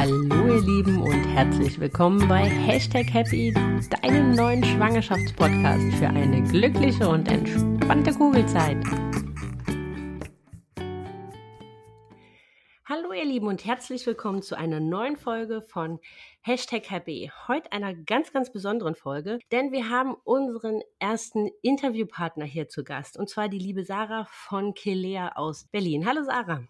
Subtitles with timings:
[0.00, 3.52] Hallo ihr Lieben und herzlich willkommen bei Hashtag Happy,
[3.90, 8.78] deinem neuen Schwangerschaftspodcast für eine glückliche und entspannte Kugelzeit.
[12.86, 16.00] Hallo ihr Lieben und herzlich willkommen zu einer neuen Folge von
[16.40, 17.30] Hashtag Happy.
[17.46, 23.18] Heute einer ganz, ganz besonderen Folge, denn wir haben unseren ersten Interviewpartner hier zu Gast
[23.18, 26.06] und zwar die liebe Sarah von Kelea aus Berlin.
[26.06, 26.62] Hallo Sarah.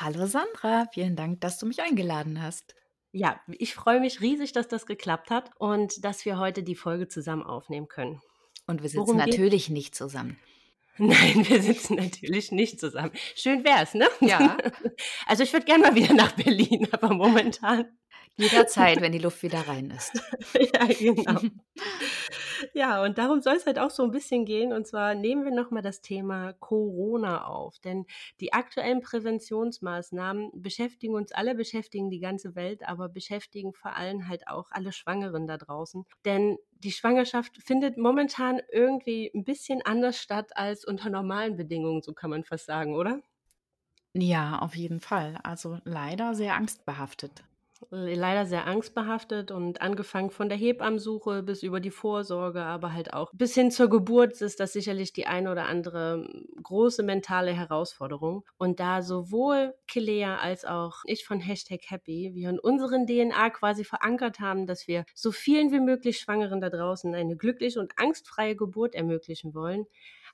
[0.00, 2.74] Hallo Sandra, vielen Dank, dass du mich eingeladen hast.
[3.12, 7.06] Ja, ich freue mich riesig, dass das geklappt hat und dass wir heute die Folge
[7.06, 8.20] zusammen aufnehmen können.
[8.66, 10.36] Und wir sitzen Worum natürlich nicht zusammen.
[10.98, 13.12] Nein, wir sitzen natürlich nicht zusammen.
[13.36, 14.08] Schön wär's, ne?
[14.20, 14.56] Ja.
[15.26, 17.86] Also ich würde gerne mal wieder nach Berlin, aber momentan.
[18.36, 20.12] Jederzeit, wenn die Luft wieder rein ist.
[20.54, 21.40] ja, genau.
[22.72, 24.72] Ja, und darum soll es halt auch so ein bisschen gehen.
[24.72, 27.78] Und zwar nehmen wir nochmal das Thema Corona auf.
[27.80, 28.06] Denn
[28.40, 34.48] die aktuellen Präventionsmaßnahmen beschäftigen uns alle, beschäftigen die ganze Welt, aber beschäftigen vor allem halt
[34.48, 36.04] auch alle Schwangeren da draußen.
[36.24, 42.12] Denn die Schwangerschaft findet momentan irgendwie ein bisschen anders statt als unter normalen Bedingungen, so
[42.14, 43.20] kann man fast sagen, oder?
[44.16, 45.38] Ja, auf jeden Fall.
[45.44, 47.44] Also leider sehr angstbehaftet
[47.90, 53.30] leider sehr angstbehaftet und angefangen von der Hebammensuche bis über die Vorsorge, aber halt auch
[53.32, 56.28] bis hin zur Geburt ist das sicherlich die eine oder andere
[56.62, 58.44] große mentale Herausforderung.
[58.56, 63.84] Und da sowohl Kilea als auch ich von Hashtag Happy, wir in unseren DNA quasi
[63.84, 68.56] verankert haben, dass wir so vielen wie möglich Schwangeren da draußen eine glückliche und angstfreie
[68.56, 69.86] Geburt ermöglichen wollen,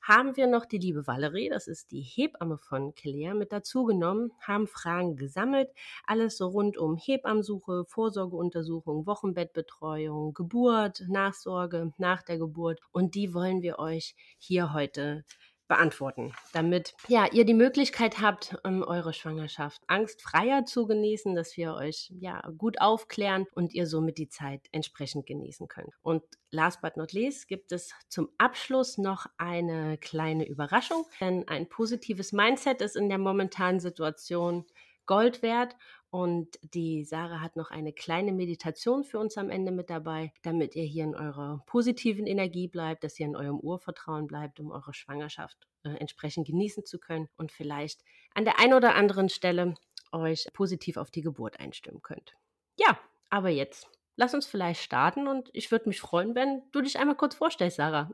[0.02, 4.32] haben wir noch die liebe Valerie, das ist die Hebamme von Kelea, mit dazu genommen,
[4.40, 5.70] haben Fragen gesammelt,
[6.06, 12.80] alles so rund um Hebammensuche, Vorsorgeuntersuchung, Wochenbettbetreuung, Geburt, Nachsorge nach der Geburt.
[12.92, 15.24] Und die wollen wir euch hier heute
[15.70, 21.74] beantworten, damit ja, ihr die Möglichkeit habt, ähm, eure Schwangerschaft angstfreier zu genießen, dass wir
[21.74, 25.94] euch ja gut aufklären und ihr somit die Zeit entsprechend genießen könnt.
[26.02, 31.68] Und last but not least gibt es zum Abschluss noch eine kleine Überraschung, denn ein
[31.68, 34.66] positives Mindset ist in der momentanen Situation
[35.06, 35.76] Gold wert
[36.10, 40.74] und die Sarah hat noch eine kleine Meditation für uns am Ende mit dabei, damit
[40.74, 44.92] ihr hier in eurer positiven Energie bleibt, dass ihr in eurem Urvertrauen bleibt, um eure
[44.92, 48.02] Schwangerschaft äh, entsprechend genießen zu können und vielleicht
[48.34, 49.74] an der einen oder anderen Stelle
[50.10, 52.34] euch positiv auf die Geburt einstimmen könnt.
[52.76, 52.98] Ja,
[53.28, 57.16] aber jetzt lass uns vielleicht starten und ich würde mich freuen, wenn du dich einmal
[57.16, 58.10] kurz vorstellst, Sarah.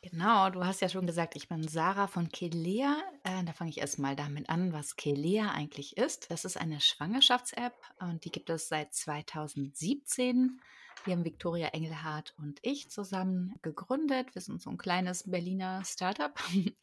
[0.00, 2.96] Genau, du hast ja schon gesagt, ich bin Sarah von Kelea.
[3.24, 6.30] Äh, da fange ich erstmal damit an, was Kelea eigentlich ist.
[6.30, 10.60] Das ist eine Schwangerschafts-App und die gibt es seit 2017.
[11.04, 14.34] Wir haben Viktoria Engelhardt und ich zusammen gegründet.
[14.34, 16.32] Wir sind so ein kleines Berliner Startup.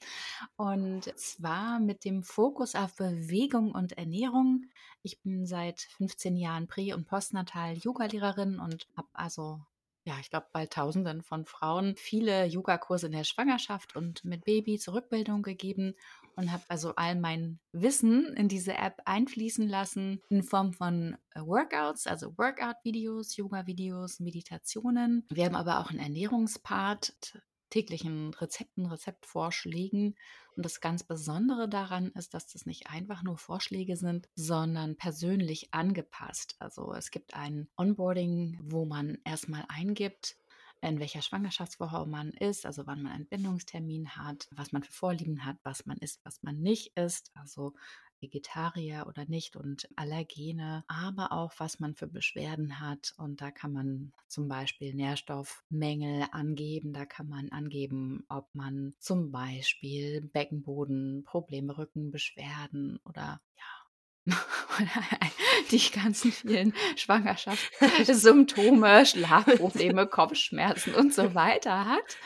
[0.56, 4.66] Und zwar mit dem Fokus auf Bewegung und Ernährung.
[5.04, 9.62] Ich bin seit 15 Jahren Prä- und Postnatal-Yoga-Lehrerin und habe also
[10.06, 14.78] ja, ich glaube, bald Tausenden von Frauen viele Yogakurse in der Schwangerschaft und mit Baby
[14.78, 15.96] zur Rückbildung gegeben
[16.36, 21.42] und habe also all mein Wissen in diese App einfließen lassen in Form von äh,
[21.42, 25.26] Workouts, also Workout-Videos, Yoga-Videos, Meditationen.
[25.30, 27.42] Wir haben aber auch einen Ernährungspart,
[27.76, 30.16] täglichen Rezepten, Rezeptvorschlägen.
[30.56, 35.74] Und das ganz Besondere daran ist, dass das nicht einfach nur Vorschläge sind, sondern persönlich
[35.74, 36.56] angepasst.
[36.60, 40.38] Also es gibt ein Onboarding, wo man erstmal eingibt,
[40.82, 45.44] in welcher Schwangerschaftswoche man ist, also wann man einen Bindungstermin hat, was man für Vorlieben
[45.44, 47.32] hat, was man isst, was man nicht isst.
[47.34, 47.74] Also
[48.20, 53.14] Vegetarier oder nicht und Allergene, aber auch was man für Beschwerden hat.
[53.18, 56.94] Und da kann man zum Beispiel Nährstoffmängel angeben.
[56.94, 63.85] Da kann man angeben, ob man zum Beispiel Beckenbodenprobleme, Rückenbeschwerden oder ja,
[65.72, 72.18] die ganzen vielen Schwangerschaftssymptome, Schlafprobleme, Kopfschmerzen und so weiter hat.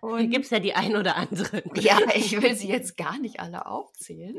[0.00, 1.62] Und gibt es ja die ein oder andere.
[1.78, 4.36] Ja, ich will sie jetzt gar nicht alle aufzählen.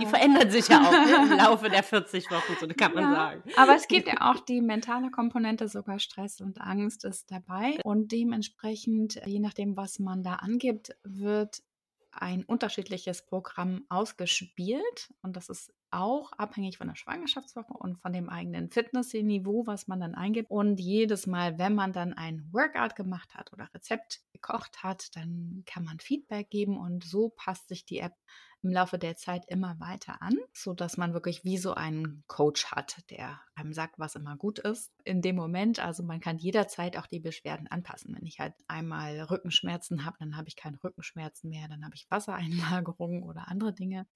[0.00, 3.42] Die verändern sich ja auch im Laufe der 40 Wochen, so kann man ja, sagen.
[3.56, 7.78] Aber es gibt ja auch die mentale Komponente, sogar Stress und Angst ist dabei.
[7.82, 11.62] Und dementsprechend, je nachdem, was man da angibt, wird
[12.12, 18.28] ein unterschiedliches Programm ausgespielt und das ist auch abhängig von der Schwangerschaftswoche und von dem
[18.28, 20.50] eigenen Fitnessniveau, was man dann eingibt.
[20.50, 25.64] Und jedes Mal, wenn man dann ein Workout gemacht hat oder Rezept gekocht hat, dann
[25.66, 28.14] kann man Feedback geben und so passt sich die App
[28.62, 32.98] im Laufe der Zeit immer weiter an, sodass man wirklich wie so einen Coach hat,
[33.10, 35.78] der einem sagt, was immer gut ist in dem Moment.
[35.78, 38.14] Also man kann jederzeit auch die Beschwerden anpassen.
[38.14, 42.10] Wenn ich halt einmal Rückenschmerzen habe, dann habe ich keine Rückenschmerzen mehr, dann habe ich
[42.10, 44.06] Wassereinlagerung oder andere Dinge.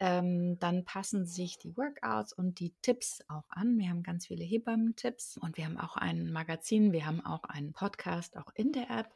[0.00, 3.78] Ähm, dann passen sich die Workouts und die Tipps auch an.
[3.78, 7.72] Wir haben ganz viele Hebammen-Tipps und wir haben auch ein Magazin, wir haben auch einen
[7.72, 9.10] Podcast auch in der App.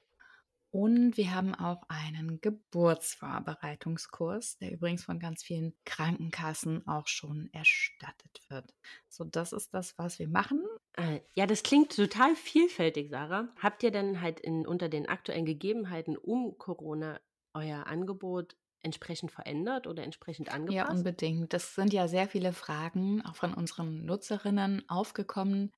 [0.70, 8.42] Und wir haben auch einen Geburtsvorbereitungskurs, der übrigens von ganz vielen Krankenkassen auch schon erstattet
[8.48, 8.74] wird.
[9.08, 10.62] So, das ist das, was wir machen.
[10.92, 13.48] Äh, ja, das klingt total vielfältig, Sarah.
[13.62, 17.18] Habt ihr denn halt in, unter den aktuellen Gegebenheiten um Corona
[17.54, 20.88] euer Angebot entsprechend verändert oder entsprechend angepasst?
[20.88, 21.54] Ja, unbedingt.
[21.54, 25.72] Das sind ja sehr viele Fragen auch von unseren Nutzerinnen aufgekommen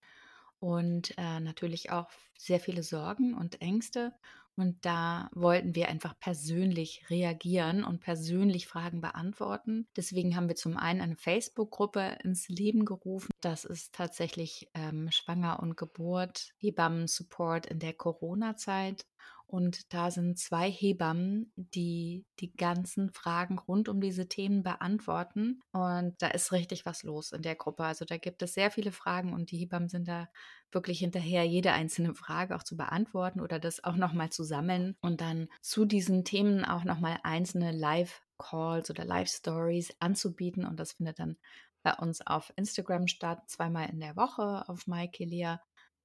[0.58, 4.12] und äh, natürlich auch sehr viele Sorgen und Ängste.
[4.56, 9.86] Und da wollten wir einfach persönlich reagieren und persönlich Fragen beantworten.
[9.96, 13.30] Deswegen haben wir zum einen eine Facebook-Gruppe ins Leben gerufen.
[13.40, 19.06] Das ist tatsächlich ähm, Schwanger und Geburt, Hebammen-Support in der Corona-Zeit.
[19.50, 25.60] Und da sind zwei Hebammen, die die ganzen Fragen rund um diese Themen beantworten.
[25.72, 27.82] Und da ist richtig was los in der Gruppe.
[27.82, 30.28] Also da gibt es sehr viele Fragen und die Hebammen sind da
[30.70, 35.20] wirklich hinterher, jede einzelne Frage auch zu beantworten oder das auch nochmal zu sammeln und
[35.20, 40.64] dann zu diesen Themen auch nochmal einzelne Live-Calls oder Live-Stories anzubieten.
[40.64, 41.36] Und das findet dann
[41.82, 45.60] bei uns auf Instagram statt, zweimal in der Woche auf MyKelia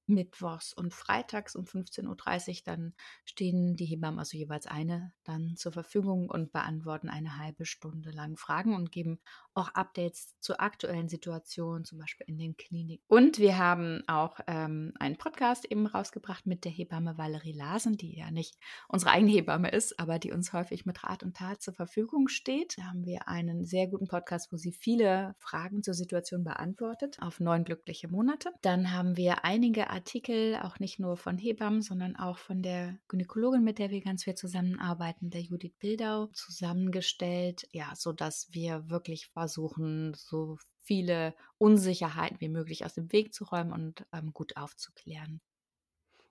[0.06, 2.54] mittwochs und freitags um 15.30 Uhr.
[2.64, 2.94] Dann
[3.24, 8.36] stehen die Hebammen, also jeweils eine, dann zur Verfügung und beantworten eine halbe Stunde lang
[8.36, 9.20] Fragen und geben
[9.54, 13.04] auch Updates zur aktuellen Situation, zum Beispiel in den Kliniken.
[13.08, 18.16] Und wir haben auch ähm, einen Podcast eben rausgebracht mit der Hebamme Valerie Larsen, die
[18.16, 18.58] ja nicht
[18.88, 22.76] unsere eigene Hebamme ist, aber die uns häufig mit Rat und Tat zur Verfügung steht.
[22.76, 27.40] Da haben wir einen sehr guten Podcast, wo sie viele Fragen zur Situation beantwortet auf
[27.40, 28.52] neun glückliche Monate.
[28.60, 33.64] Dann haben wir einige Artikel, auch nicht nur von Hebammen, sondern auch von der Gynäkologin,
[33.64, 38.12] mit der wir ganz viel zusammenarbeiten, der Judith Bildau, zusammengestellt, ja, so
[38.50, 44.32] wir wirklich versuchen, so viele Unsicherheiten wie möglich aus dem Weg zu räumen und ähm,
[44.32, 45.40] gut aufzuklären.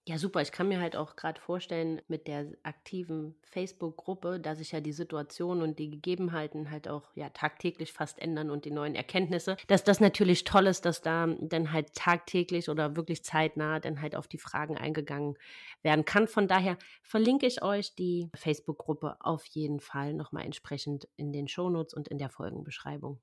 [0.07, 0.43] Ja, super.
[0.43, 4.91] Ich kann mir halt auch gerade vorstellen, mit der aktiven Facebook-Gruppe, dass sich ja die
[4.91, 9.83] Situation und die Gegebenheiten halt auch ja tagtäglich fast ändern und die neuen Erkenntnisse, dass
[9.83, 14.27] das natürlich toll ist, dass da dann halt tagtäglich oder wirklich zeitnah dann halt auf
[14.27, 15.39] die Fragen eingegangen
[15.81, 16.27] werden kann.
[16.27, 21.95] Von daher verlinke ich euch die Facebook-Gruppe auf jeden Fall nochmal entsprechend in den Shownotes
[21.95, 23.19] und in der Folgenbeschreibung.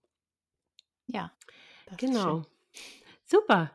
[1.07, 1.31] Ja,
[1.97, 2.43] genau.
[3.25, 3.71] Super.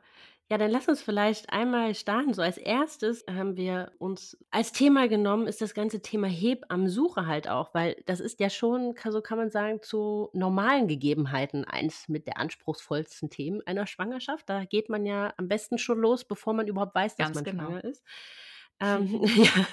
[0.50, 2.34] Ja, dann lass uns vielleicht einmal starten.
[2.34, 7.50] So als erstes haben wir uns als Thema genommen, ist das ganze Thema Hebammensuche halt
[7.50, 12.28] auch, weil das ist ja schon, so kann man sagen, zu normalen Gegebenheiten eins mit
[12.28, 14.48] der anspruchsvollsten Themen einer Schwangerschaft.
[14.48, 17.44] Da geht man ja am besten schon los, bevor man überhaupt weiß, dass Ganz man
[17.44, 17.64] genau.
[17.66, 18.04] schwanger ist.
[18.80, 19.68] Ähm, ja,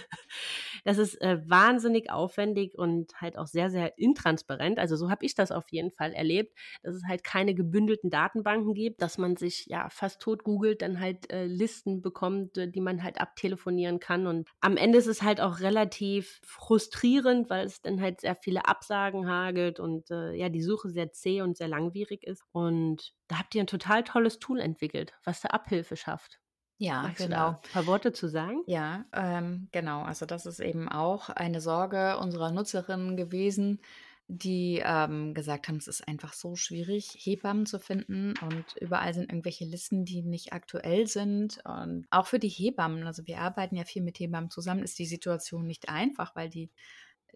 [0.85, 4.79] das ist äh, wahnsinnig aufwendig und halt auch sehr, sehr intransparent.
[4.79, 8.75] Also so habe ich das auf jeden Fall erlebt, dass es halt keine gebündelten Datenbanken
[8.75, 13.03] gibt, dass man sich ja fast tot googelt, dann halt äh, Listen bekommt, die man
[13.03, 14.27] halt abtelefonieren kann.
[14.27, 18.67] Und am Ende ist es halt auch relativ frustrierend, weil es dann halt sehr viele
[18.67, 22.43] Absagen hagelt und äh, ja, die Suche sehr zäh und sehr langwierig ist.
[22.53, 26.41] Und da habt ihr ein total tolles Tool entwickelt, was da Abhilfe schafft.
[26.79, 27.49] Ja, Magst genau.
[27.49, 28.63] ein paar Worte zu sagen?
[28.67, 30.03] Ja, ähm, genau.
[30.03, 33.81] Also das ist eben auch eine Sorge unserer Nutzerinnen gewesen,
[34.27, 39.31] die ähm, gesagt haben, es ist einfach so schwierig, Hebammen zu finden und überall sind
[39.31, 41.61] irgendwelche Listen, die nicht aktuell sind.
[41.65, 45.07] Und auch für die Hebammen, also wir arbeiten ja viel mit Hebammen zusammen, ist die
[45.07, 46.71] Situation nicht einfach, weil die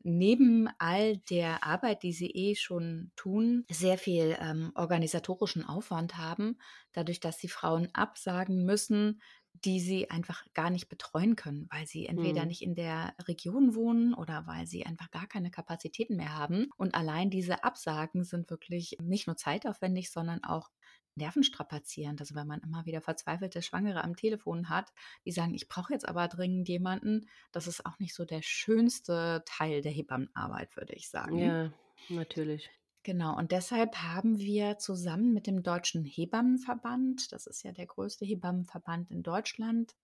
[0.03, 6.59] neben all der Arbeit, die sie eh schon tun, sehr viel ähm, organisatorischen Aufwand haben,
[6.93, 9.21] dadurch, dass sie Frauen absagen müssen,
[9.65, 12.49] die sie einfach gar nicht betreuen können, weil sie entweder mhm.
[12.49, 16.69] nicht in der Region wohnen oder weil sie einfach gar keine Kapazitäten mehr haben.
[16.77, 20.71] Und allein diese Absagen sind wirklich nicht nur zeitaufwendig, sondern auch
[21.19, 22.21] nervenstrapazierend.
[22.21, 24.93] Also wenn man immer wieder verzweifelte Schwangere am Telefon hat,
[25.25, 29.43] die sagen, ich brauche jetzt aber dringend jemanden, das ist auch nicht so der schönste
[29.45, 31.39] Teil der Hebammenarbeit, würde ich sagen.
[31.39, 31.73] Ja,
[32.09, 32.71] natürlich.
[33.03, 38.25] Genau, und deshalb haben wir zusammen mit dem Deutschen Hebammenverband, das ist ja der größte
[38.25, 39.95] Hebammenverband in Deutschland,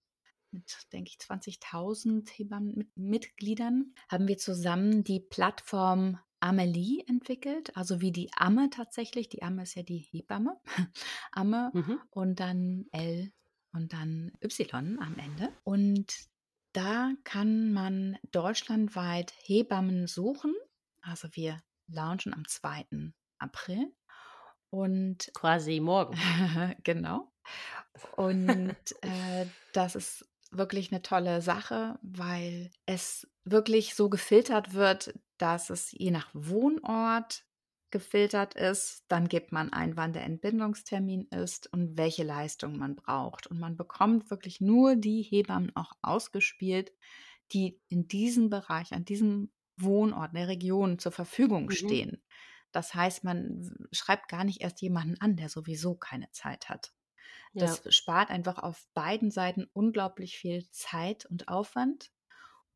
[0.52, 8.30] mit, denke ich, 20.000 Hebammenmitgliedern, haben wir zusammen die Plattform Amelie entwickelt, also wie die
[8.36, 9.30] Amme tatsächlich.
[9.30, 10.60] Die Amme ist ja die Hebamme.
[11.32, 11.98] Amme mhm.
[12.10, 13.32] und dann L
[13.72, 15.48] und dann Y am Ende.
[15.64, 16.28] Und
[16.74, 20.54] da kann man deutschlandweit Hebammen suchen.
[21.00, 23.12] Also wir launchen am 2.
[23.38, 23.90] April.
[24.68, 26.18] Und quasi morgen.
[26.84, 27.32] genau.
[28.16, 35.70] Und äh, das ist wirklich eine tolle Sache, weil es wirklich so gefiltert wird, dass
[35.70, 37.44] es je nach Wohnort
[37.90, 39.04] gefiltert ist.
[39.08, 43.46] Dann gibt man ein, wann der Entbindungstermin ist und welche Leistung man braucht.
[43.46, 46.92] Und man bekommt wirklich nur die Hebammen auch ausgespielt,
[47.52, 51.70] die in diesem Bereich, an diesem Wohnort, der Region zur Verfügung mhm.
[51.70, 52.22] stehen.
[52.72, 56.92] Das heißt, man schreibt gar nicht erst jemanden an, der sowieso keine Zeit hat.
[57.52, 57.92] Das ja.
[57.92, 62.10] spart einfach auf beiden Seiten unglaublich viel Zeit und Aufwand.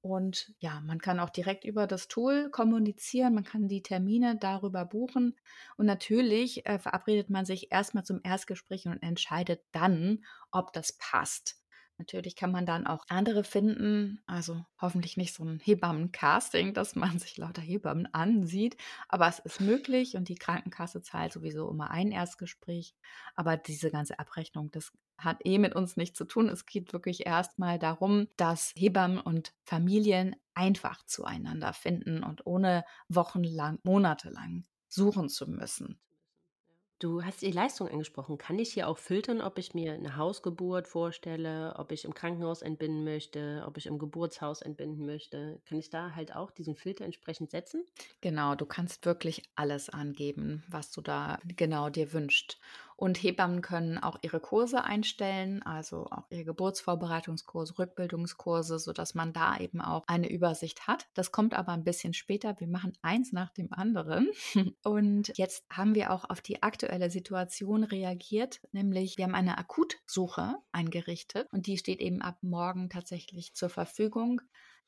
[0.00, 4.85] Und ja, man kann auch direkt über das Tool kommunizieren, man kann die Termine darüber
[4.85, 5.37] buchen.
[5.76, 11.61] Und natürlich äh, verabredet man sich erstmal zum Erstgespräch und entscheidet dann, ob das passt.
[11.99, 17.19] Natürlich kann man dann auch andere finden, also hoffentlich nicht so ein Hebammen-Casting, dass man
[17.19, 18.76] sich lauter Hebammen ansieht,
[19.09, 22.95] aber es ist möglich und die Krankenkasse zahlt sowieso immer ein Erstgespräch.
[23.35, 26.49] Aber diese ganze Abrechnung, das hat eh mit uns nichts zu tun.
[26.49, 33.81] Es geht wirklich erstmal darum, dass Hebammen und Familien einfach zueinander finden und ohne wochenlang,
[33.83, 35.99] monatelang suchen zu müssen.
[37.00, 38.38] Du hast die Leistung angesprochen.
[38.38, 42.62] Kann ich hier auch filtern, ob ich mir eine Hausgeburt vorstelle, ob ich im Krankenhaus
[42.62, 45.61] entbinden möchte, ob ich im Geburtshaus entbinden möchte?
[45.64, 47.85] Kann ich da halt auch diesen Filter entsprechend setzen?
[48.21, 52.59] Genau, du kannst wirklich alles angeben, was du da genau dir wünschst.
[53.00, 59.57] Und Hebammen können auch ihre Kurse einstellen, also auch ihre Geburtsvorbereitungskurse, Rückbildungskurse, sodass man da
[59.57, 61.07] eben auch eine Übersicht hat.
[61.14, 62.59] Das kommt aber ein bisschen später.
[62.59, 64.28] Wir machen eins nach dem anderen.
[64.83, 70.57] Und jetzt haben wir auch auf die aktuelle Situation reagiert, nämlich wir haben eine Akutsuche
[70.73, 74.40] eingerichtet und die steht eben ab morgen tatsächlich zur Verfügung.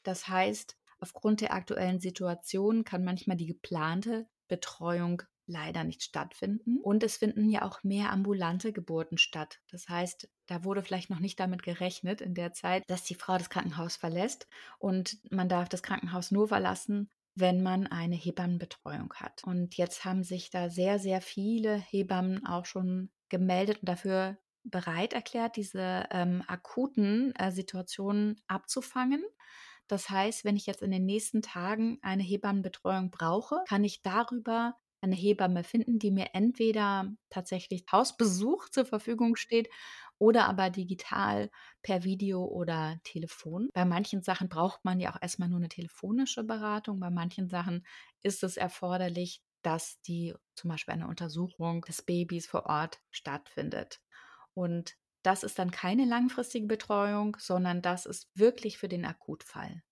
[0.03, 6.79] Das heißt, aufgrund der aktuellen Situation kann manchmal die geplante Betreuung leider nicht stattfinden.
[6.81, 9.61] Und es finden ja auch mehr ambulante Geburten statt.
[9.71, 13.37] Das heißt, da wurde vielleicht noch nicht damit gerechnet in der Zeit, dass die Frau
[13.37, 14.49] das Krankenhaus verlässt.
[14.79, 19.45] Und man darf das Krankenhaus nur verlassen, wenn man eine Hebammenbetreuung hat.
[19.45, 25.13] Und jetzt haben sich da sehr, sehr viele Hebammen auch schon gemeldet und dafür bereit
[25.13, 29.25] erklärt, diese ähm, akuten äh, Situationen abzufangen.
[29.89, 34.77] Das heißt, wenn ich jetzt in den nächsten Tagen eine Hebammenbetreuung brauche, kann ich darüber
[35.03, 39.69] eine Hebamme finden, die mir entweder tatsächlich Hausbesuch zur Verfügung steht
[40.19, 41.51] oder aber digital
[41.83, 43.69] per Video oder Telefon.
[43.73, 47.01] Bei manchen Sachen braucht man ja auch erstmal nur eine telefonische Beratung.
[47.01, 47.87] Bei manchen Sachen
[48.23, 54.01] ist es erforderlich, dass die zum Beispiel eine Untersuchung des Babys vor Ort stattfindet.
[54.55, 59.83] Und das ist dann keine langfristige Betreuung, sondern das ist wirklich für den Akutfall.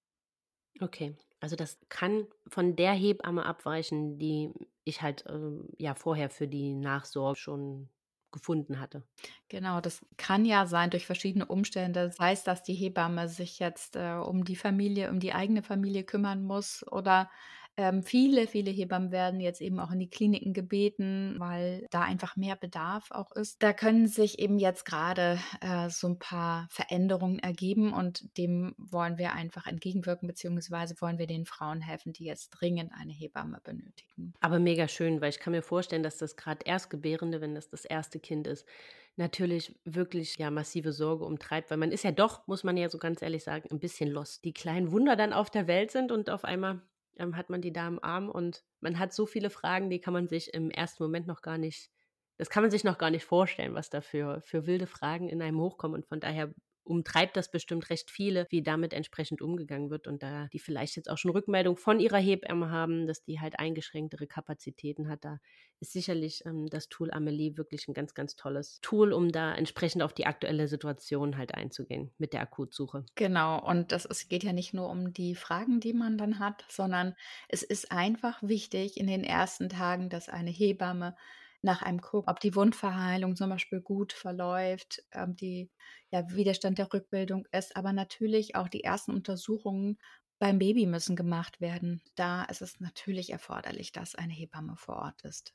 [0.81, 4.52] Okay, also das kann von der Hebamme abweichen, die
[4.85, 5.38] ich halt äh,
[5.78, 7.90] ja vorher für die Nachsorge schon
[8.33, 9.07] gefunden hatte.
[9.49, 12.11] Genau, das kann ja sein durch verschiedene Umstände.
[12.12, 16.04] Sei es, dass die Hebamme sich jetzt äh, um die Familie, um die eigene Familie
[16.04, 17.30] kümmern muss oder
[17.79, 22.35] ähm, viele, viele Hebammen werden jetzt eben auch in die Kliniken gebeten, weil da einfach
[22.35, 23.63] mehr Bedarf auch ist.
[23.63, 29.17] Da können sich eben jetzt gerade äh, so ein paar Veränderungen ergeben und dem wollen
[29.17, 34.35] wir einfach entgegenwirken, beziehungsweise wollen wir den Frauen helfen, die jetzt dringend eine Hebamme benötigen.
[34.41, 37.85] Aber mega schön, weil ich kann mir vorstellen, dass das gerade Erstgebärende, wenn das das
[37.85, 38.67] erste Kind ist,
[39.15, 42.99] natürlich wirklich ja massive Sorge umtreibt, weil man ist ja doch, muss man ja so
[42.99, 44.45] ganz ehrlich sagen, ein bisschen lost.
[44.45, 46.81] Die kleinen Wunder dann auf der Welt sind und auf einmal
[47.19, 50.15] ähm, hat man die da im Arm und man hat so viele Fragen, die kann
[50.15, 51.91] man sich im ersten Moment noch gar nicht,
[52.37, 55.43] das kann man sich noch gar nicht vorstellen, was da für, für wilde Fragen in
[55.43, 55.97] einem hochkommen.
[55.97, 56.55] Und von daher
[56.88, 61.11] umtreibt das bestimmt recht viele, wie damit entsprechend umgegangen wird und da die vielleicht jetzt
[61.11, 65.38] auch schon Rückmeldung von ihrer Hebamme haben, dass die halt eingeschränktere Kapazitäten hat, da
[65.80, 70.02] ist sicherlich ähm, das Tool Amelie wirklich ein ganz, ganz tolles Tool, um da entsprechend
[70.02, 73.04] auf die aktuelle Situation halt einzugehen mit der Akutsuche.
[73.14, 76.64] Genau, und das ist, geht ja nicht nur um die Fragen, die man dann hat,
[76.68, 77.14] sondern
[77.49, 81.16] es ist einfach wichtig in den ersten Tagen, dass eine Hebamme
[81.62, 85.71] nach einem guckt, ob die Wundverheilung zum Beispiel gut verläuft, ähm, die
[86.11, 89.99] ja, Widerstand der Rückbildung ist, aber natürlich auch die ersten Untersuchungen
[90.38, 92.03] beim Baby müssen gemacht werden.
[92.15, 95.55] Da ist es natürlich erforderlich, dass eine Hebamme vor Ort ist.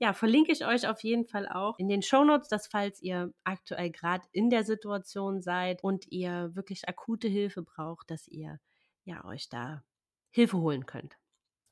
[0.00, 3.90] Ja, verlinke ich euch auf jeden Fall auch in den Shownotes, dass falls ihr aktuell
[3.90, 8.60] gerade in der Situation seid und ihr wirklich akute Hilfe braucht, dass ihr
[9.04, 9.84] ja euch da
[10.30, 11.16] Hilfe holen könnt.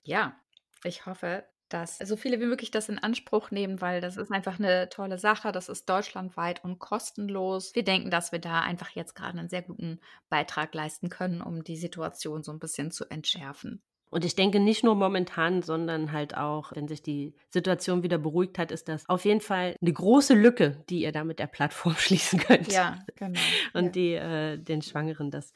[0.04, 0.40] Ja,
[0.84, 4.58] ich hoffe, dass so viele wie möglich das in Anspruch nehmen, weil das ist einfach
[4.58, 5.52] eine tolle Sache.
[5.52, 7.74] Das ist deutschlandweit und kostenlos.
[7.74, 11.64] Wir denken, dass wir da einfach jetzt gerade einen sehr guten Beitrag leisten können, um
[11.64, 13.82] die Situation so ein bisschen zu entschärfen.
[14.08, 18.58] Und ich denke nicht nur momentan, sondern halt auch, wenn sich die Situation wieder beruhigt
[18.58, 21.94] hat, ist das auf jeden Fall eine große Lücke, die ihr da mit der Plattform
[21.98, 22.72] schließen könnt.
[22.72, 23.40] Ja, genau.
[23.74, 23.90] Und ja.
[23.90, 25.52] die äh, den Schwangeren das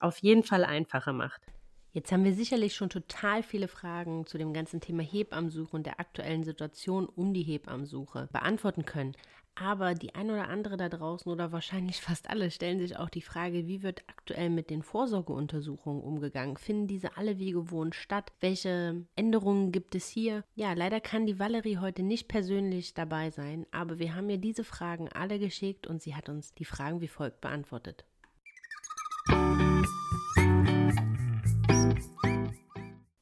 [0.00, 1.40] auf jeden Fall einfacher macht.
[1.92, 6.00] Jetzt haben wir sicherlich schon total viele Fragen zu dem ganzen Thema Hebammensuche und der
[6.00, 9.14] aktuellen Situation um die Hebammensuche beantworten können.
[9.54, 13.22] Aber die ein oder andere da draußen oder wahrscheinlich fast alle stellen sich auch die
[13.22, 16.56] Frage, wie wird aktuell mit den Vorsorgeuntersuchungen umgegangen?
[16.58, 18.32] Finden diese alle wie gewohnt statt?
[18.40, 20.44] Welche Änderungen gibt es hier?
[20.54, 24.62] Ja, leider kann die Valerie heute nicht persönlich dabei sein, aber wir haben ihr diese
[24.62, 28.04] Fragen alle geschickt und sie hat uns die Fragen wie folgt beantwortet.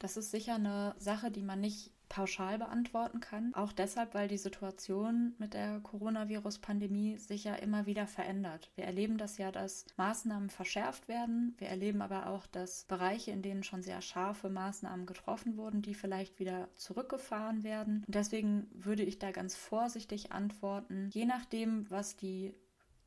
[0.07, 3.53] Das ist sicher eine Sache, die man nicht pauschal beantworten kann.
[3.55, 8.71] Auch deshalb, weil die Situation mit der Coronavirus-Pandemie sich ja immer wieder verändert.
[8.77, 11.57] Wir erleben das ja, dass Maßnahmen verschärft werden.
[11.59, 15.95] Wir erleben aber auch, dass Bereiche, in denen schon sehr scharfe Maßnahmen getroffen wurden, die
[15.95, 18.05] vielleicht wieder zurückgefahren werden.
[18.07, 22.55] Und deswegen würde ich da ganz vorsichtig antworten, je nachdem, was die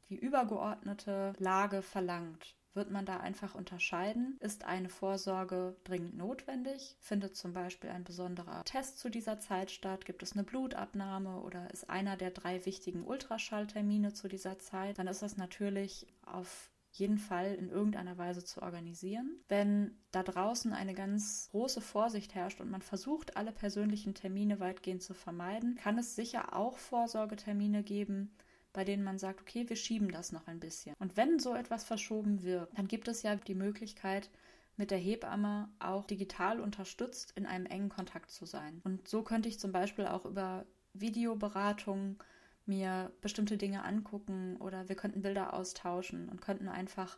[0.10, 4.38] die übergeordnete Lage verlangt wird man da einfach unterscheiden.
[4.40, 6.96] Ist eine Vorsorge dringend notwendig?
[7.00, 10.06] Findet zum Beispiel ein besonderer Test zu dieser Zeit statt?
[10.06, 15.00] Gibt es eine Blutabnahme oder ist einer der drei wichtigen Ultraschalltermine zu dieser Zeit?
[15.00, 19.40] Dann ist das natürlich auf jeden Fall in irgendeiner Weise zu organisieren.
[19.48, 25.04] Wenn da draußen eine ganz große Vorsicht herrscht und man versucht, alle persönlichen Termine weitgehend
[25.04, 28.36] zu vermeiden, kann es sicher auch Vorsorgetermine geben,
[28.74, 30.96] bei denen man sagt, okay, wir schieben das noch ein bisschen.
[31.00, 34.30] Und wenn so etwas verschoben wird, dann gibt es ja die Möglichkeit,
[34.78, 38.80] mit der Hebamme auch digital unterstützt in einem engen Kontakt zu sein.
[38.86, 42.24] Und so könnte ich zum Beispiel auch über Videoberatung
[42.66, 47.18] mir bestimmte Dinge angucken oder wir könnten Bilder austauschen und könnten einfach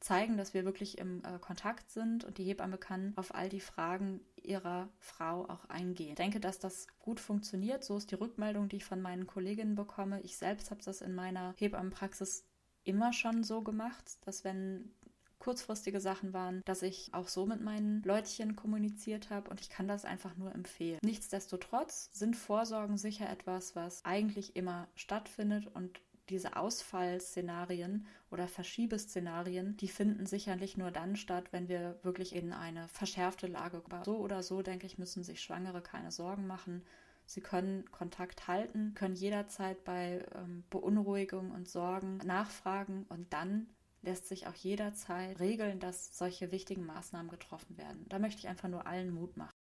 [0.00, 3.60] zeigen, dass wir wirklich im äh, Kontakt sind und die Hebamme kann auf all die
[3.60, 6.10] Fragen ihrer Frau auch eingehen.
[6.10, 7.84] Ich denke, dass das gut funktioniert.
[7.84, 10.20] So ist die Rückmeldung, die ich von meinen Kolleginnen bekomme.
[10.22, 12.44] Ich selbst habe das in meiner Hebammenpraxis
[12.84, 14.90] immer schon so gemacht, dass wenn
[15.38, 19.86] kurzfristige Sachen waren, dass ich auch so mit meinen Leutchen kommuniziert habe und ich kann
[19.86, 20.98] das einfach nur empfehlen.
[21.02, 29.88] Nichtsdestotrotz sind Vorsorgen sicher etwas, was eigentlich immer stattfindet und diese Ausfallszenarien oder Verschiebeszenarien, die
[29.88, 34.04] finden sicherlich nur dann statt, wenn wir wirklich in eine verschärfte Lage kommen.
[34.04, 36.84] So oder so, denke ich, müssen sich Schwangere keine Sorgen machen.
[37.26, 43.68] Sie können Kontakt halten, können jederzeit bei ähm, Beunruhigung und Sorgen nachfragen und dann
[44.02, 48.06] lässt sich auch jederzeit regeln, dass solche wichtigen Maßnahmen getroffen werden.
[48.08, 49.57] Da möchte ich einfach nur allen Mut machen.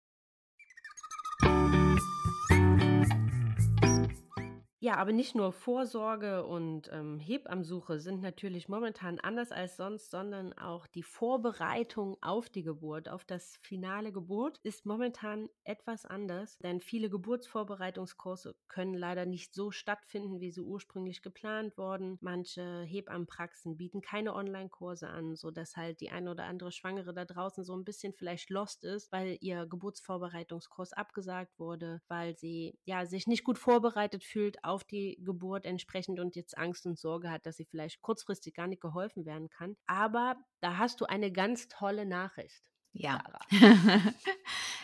[4.85, 10.53] Ja, aber nicht nur Vorsorge und ähm, Hebammensuche sind natürlich momentan anders als sonst, sondern
[10.53, 16.81] auch die Vorbereitung auf die Geburt, auf das finale Geburt, ist momentan etwas anders, denn
[16.81, 22.19] viele Geburtsvorbereitungskurse können leider nicht so stattfinden, wie sie ursprünglich geplant wurden.
[22.21, 27.63] Manche Hebammenpraxen bieten keine Online-Kurse an, sodass halt die eine oder andere Schwangere da draußen
[27.63, 33.25] so ein bisschen vielleicht lost ist, weil ihr Geburtsvorbereitungskurs abgesagt wurde, weil sie ja sich
[33.25, 37.57] nicht gut vorbereitet fühlt auf die Geburt entsprechend und jetzt Angst und Sorge hat, dass
[37.57, 39.75] sie vielleicht kurzfristig gar nicht geholfen werden kann.
[39.87, 42.63] Aber da hast du eine ganz tolle Nachricht.
[42.93, 43.21] Ja.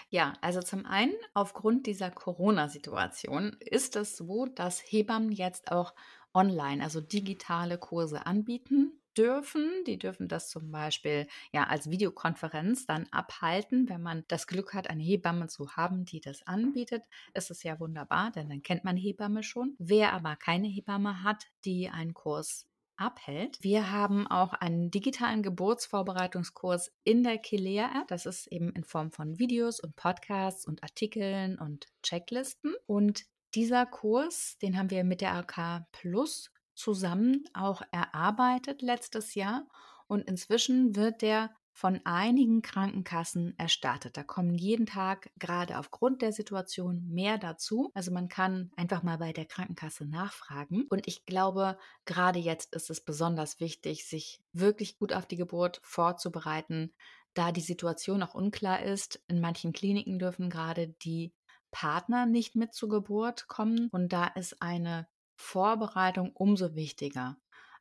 [0.10, 5.94] ja, also zum einen, aufgrund dieser Corona-Situation ist es so, dass Hebammen jetzt auch
[6.34, 9.70] online, also digitale Kurse anbieten dürfen.
[9.86, 13.90] Die dürfen das zum Beispiel ja als Videokonferenz dann abhalten.
[13.90, 17.80] Wenn man das Glück hat, eine Hebamme zu haben, die das anbietet, ist es ja
[17.80, 19.76] wunderbar, denn dann kennt man Hebamme schon.
[19.80, 22.68] Wer aber keine Hebamme hat, die einen Kurs
[23.02, 23.58] abhält.
[23.62, 28.08] Wir haben auch einen digitalen Geburtsvorbereitungskurs in der Kilea-App.
[28.08, 32.76] Das ist eben in Form von Videos und Podcasts und Artikeln und Checklisten.
[32.86, 33.24] Und
[33.56, 39.68] dieser Kurs, den haben wir mit der AK Plus zusammen auch erarbeitet letztes Jahr
[40.08, 44.18] und inzwischen wird der von einigen Krankenkassen erstattet.
[44.18, 47.92] Da kommen jeden Tag gerade aufgrund der Situation mehr dazu.
[47.94, 50.86] Also man kann einfach mal bei der Krankenkasse nachfragen.
[50.90, 55.80] Und ich glaube, gerade jetzt ist es besonders wichtig, sich wirklich gut auf die Geburt
[55.84, 56.94] vorzubereiten,
[57.34, 59.24] da die Situation auch unklar ist.
[59.28, 61.34] In manchen Kliniken dürfen gerade die
[61.72, 63.88] Partner nicht mit zur Geburt kommen.
[63.92, 65.08] Und da ist eine
[65.42, 67.38] Vorbereitung umso wichtiger.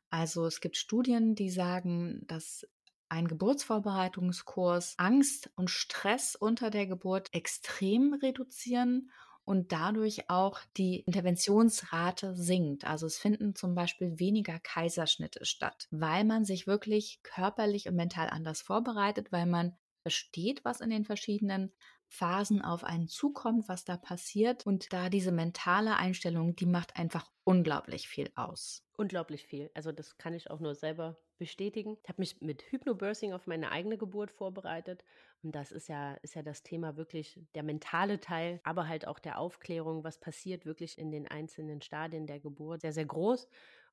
[0.09, 2.67] Also es gibt Studien, die sagen, dass
[3.09, 9.11] ein Geburtsvorbereitungskurs Angst und Stress unter der Geburt extrem reduzieren
[9.43, 12.85] und dadurch auch die Interventionsrate sinkt.
[12.85, 18.29] Also es finden zum Beispiel weniger Kaiserschnitte statt, weil man sich wirklich körperlich und mental
[18.29, 21.73] anders vorbereitet, weil man versteht, was in den verschiedenen
[22.13, 24.65] Phasen auf einen zukommt, was da passiert.
[24.65, 28.83] Und da diese mentale Einstellung, die macht einfach unglaublich viel aus.
[28.97, 29.71] Unglaublich viel.
[29.73, 31.97] Also das kann ich auch nur selber bestätigen.
[32.03, 35.05] Ich habe mich mit Hypnobirthing auf meine eigene Geburt vorbereitet.
[35.41, 39.17] Und das ist ja, ist ja das Thema wirklich der mentale Teil, aber halt auch
[39.17, 43.47] der Aufklärung, was passiert wirklich in den einzelnen Stadien der Geburt, sehr, sehr groß.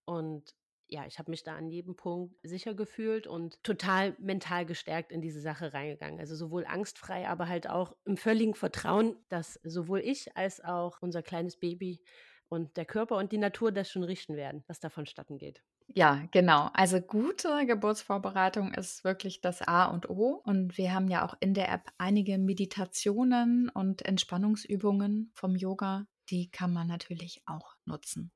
[0.07, 0.57] Und
[0.89, 5.21] ja, ich habe mich da an jedem Punkt sicher gefühlt und total mental gestärkt in
[5.21, 6.21] diese Sache reingegangen.
[6.21, 11.23] Also sowohl angstfrei, aber halt auch im völligen Vertrauen, dass sowohl ich als auch unser
[11.23, 12.03] kleines Baby
[12.49, 15.63] und der Körper und die Natur das schon richten werden, was da vonstatten geht.
[15.95, 16.71] Ja, genau.
[16.75, 20.41] Also gute Geburtsvorbereitung ist wirklich das A und O.
[20.45, 26.07] Und wir haben ja auch in der App einige Meditationen und Entspannungsübungen vom Yoga.
[26.31, 28.33] Die kann man natürlich auch nutzen.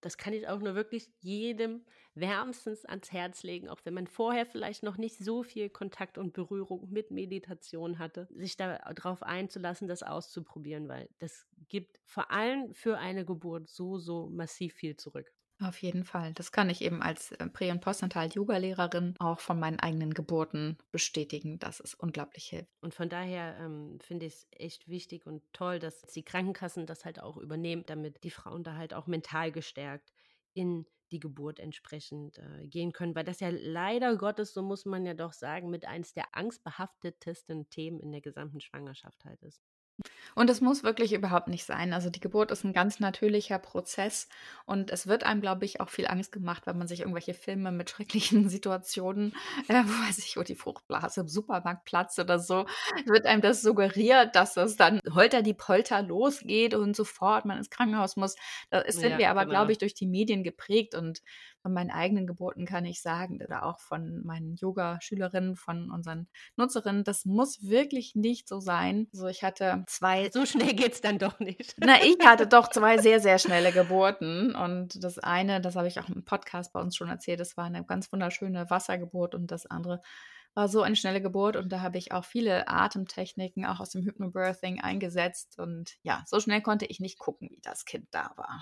[0.00, 1.84] Das kann ich auch nur wirklich jedem
[2.14, 6.32] wärmstens ans Herz legen, auch wenn man vorher vielleicht noch nicht so viel Kontakt und
[6.32, 12.98] Berührung mit Meditation hatte, sich darauf einzulassen, das auszuprobieren, weil das gibt vor allem für
[12.98, 15.32] eine Geburt so, so massiv viel zurück.
[15.62, 16.32] Auf jeden Fall.
[16.32, 21.58] Das kann ich eben als äh, Prä- und Postnatal-Yoga-Lehrerin auch von meinen eigenen Geburten bestätigen,
[21.58, 22.72] dass es unglaublich hilft.
[22.80, 27.04] Und von daher ähm, finde ich es echt wichtig und toll, dass die Krankenkassen das
[27.04, 30.12] halt auch übernehmen, damit die Frauen da halt auch mental gestärkt
[30.54, 35.04] in die Geburt entsprechend äh, gehen können, weil das ja leider Gottes, so muss man
[35.04, 39.60] ja doch sagen, mit eins der angstbehaftetesten Themen in der gesamten Schwangerschaft halt ist.
[40.34, 41.92] Und es muss wirklich überhaupt nicht sein.
[41.92, 44.28] Also die Geburt ist ein ganz natürlicher Prozess
[44.64, 47.72] und es wird einem, glaube ich, auch viel Angst gemacht, wenn man sich irgendwelche Filme
[47.72, 49.34] mit schrecklichen Situationen,
[49.68, 52.66] äh, wo weiß ich, wo die Fruchtblase im Supermarkt platzt oder so,
[53.06, 57.70] wird einem das suggeriert, dass es dann holter die Polter losgeht und sofort man ins
[57.70, 58.36] Krankenhaus muss.
[58.70, 59.50] Da sind ja, wir aber, genau.
[59.50, 61.22] glaube ich, durch die Medien geprägt und
[61.62, 67.04] von meinen eigenen Geburten kann ich sagen, oder auch von meinen Yoga-Schülerinnen, von unseren Nutzerinnen,
[67.04, 69.08] das muss wirklich nicht so sein.
[69.12, 70.30] So, ich hatte zwei.
[70.30, 71.74] So schnell geht es dann doch nicht.
[71.78, 74.54] Na, ich hatte doch zwei sehr, sehr schnelle Geburten.
[74.54, 77.64] Und das eine, das habe ich auch im Podcast bei uns schon erzählt, das war
[77.64, 80.00] eine ganz wunderschöne Wassergeburt und das andere
[80.54, 84.02] war so eine schnelle Geburt und da habe ich auch viele Atemtechniken auch aus dem
[84.02, 88.60] Hypnobirthing eingesetzt und ja, so schnell konnte ich nicht gucken, wie das Kind da war.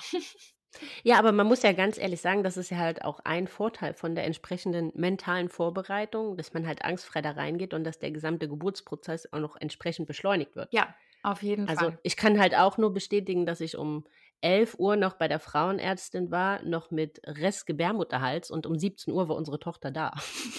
[1.02, 3.94] Ja, aber man muss ja ganz ehrlich sagen, das ist ja halt auch ein Vorteil
[3.94, 8.48] von der entsprechenden mentalen Vorbereitung, dass man halt angstfrei da reingeht und dass der gesamte
[8.48, 10.72] Geburtsprozess auch noch entsprechend beschleunigt wird.
[10.72, 11.86] Ja, auf jeden also, Fall.
[11.88, 14.04] Also ich kann halt auch nur bestätigen, dass ich um
[14.40, 19.28] 11 Uhr noch bei der Frauenärztin war, noch mit Rest Gebärmutterhals und um 17 Uhr
[19.28, 20.12] war unsere Tochter da.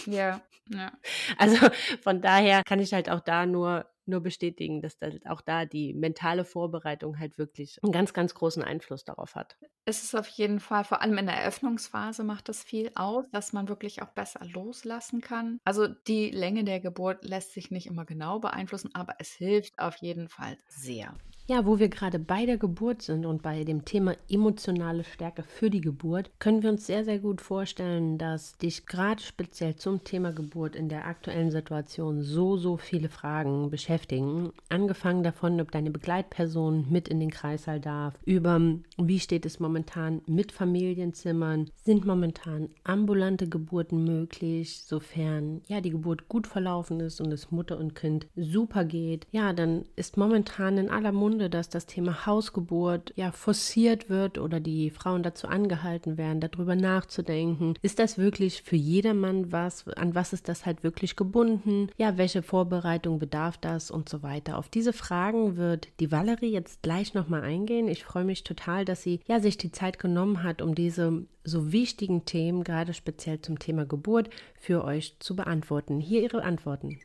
[0.05, 0.91] Ja, ja.
[1.37, 1.57] Also
[2.01, 5.93] von daher kann ich halt auch da nur nur bestätigen, dass halt auch da die
[5.93, 9.57] mentale Vorbereitung halt wirklich einen ganz, ganz großen Einfluss darauf hat.
[9.85, 13.53] Es ist auf jeden Fall, vor allem in der Eröffnungsphase macht das viel aus, dass
[13.53, 15.59] man wirklich auch besser loslassen kann.
[15.63, 19.95] Also die Länge der Geburt lässt sich nicht immer genau beeinflussen, aber es hilft auf
[19.97, 21.15] jeden Fall sehr.
[21.49, 25.71] Ja, wo wir gerade bei der Geburt sind und bei dem Thema emotionale Stärke für
[25.71, 30.31] die Geburt, können wir uns sehr, sehr gut vorstellen, dass dich gerade speziell zum Thema
[30.31, 34.51] Geburt in der aktuellen Situation so, so viele Fragen beschäftigen.
[34.69, 38.61] Angefangen davon, ob deine Begleitperson mit in den Kreißsaal darf, über
[38.97, 46.29] wie steht es momentan mit Familienzimmern, sind momentan ambulante Geburten möglich, sofern ja die Geburt
[46.29, 49.25] gut verlaufen ist und es Mutter und Kind super geht.
[49.31, 54.37] Ja, dann ist momentan in aller Munde Stunde, dass das Thema Hausgeburt ja forciert wird
[54.37, 57.75] oder die Frauen dazu angehalten werden, darüber nachzudenken.
[57.81, 59.87] Ist das wirklich für jedermann was?
[59.87, 61.87] An was ist das halt wirklich gebunden?
[61.97, 64.57] Ja, welche Vorbereitung bedarf das und so weiter?
[64.57, 67.87] Auf diese Fragen wird die Valerie jetzt gleich nochmal eingehen.
[67.87, 71.71] Ich freue mich total, dass sie ja sich die Zeit genommen hat, um diese so
[71.71, 76.01] wichtigen Themen, gerade speziell zum Thema Geburt, für euch zu beantworten.
[76.01, 76.99] Hier ihre Antworten.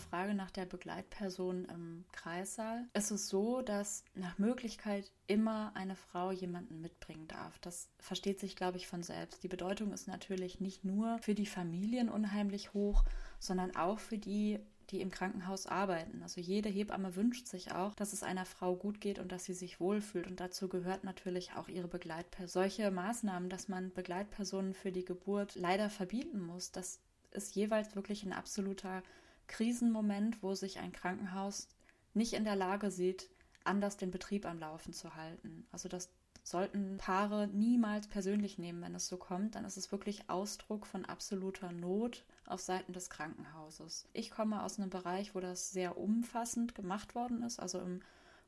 [0.00, 2.86] Frage nach der Begleitperson im Kreissaal.
[2.92, 7.58] Es ist so, dass nach Möglichkeit immer eine Frau jemanden mitbringen darf.
[7.60, 9.42] Das versteht sich, glaube ich, von selbst.
[9.42, 13.04] Die Bedeutung ist natürlich nicht nur für die Familien unheimlich hoch,
[13.38, 14.58] sondern auch für die,
[14.90, 16.22] die im Krankenhaus arbeiten.
[16.22, 19.54] Also jede Hebamme wünscht sich auch, dass es einer Frau gut geht und dass sie
[19.54, 20.26] sich wohlfühlt.
[20.26, 22.48] Und dazu gehört natürlich auch ihre Begleitperson.
[22.48, 27.00] Solche Maßnahmen, dass man Begleitpersonen für die Geburt leider verbieten muss, das
[27.32, 29.02] ist jeweils wirklich ein absoluter
[29.50, 31.68] Krisenmoment, wo sich ein Krankenhaus
[32.14, 33.28] nicht in der Lage sieht,
[33.64, 35.66] anders den Betrieb am Laufen zu halten.
[35.70, 36.08] Also das
[36.42, 41.04] sollten Paare niemals persönlich nehmen, wenn es so kommt, dann ist es wirklich Ausdruck von
[41.04, 44.08] absoluter Not auf Seiten des Krankenhauses.
[44.12, 47.60] Ich komme aus einem Bereich, wo das sehr umfassend gemacht worden ist.
[47.60, 48.00] Also im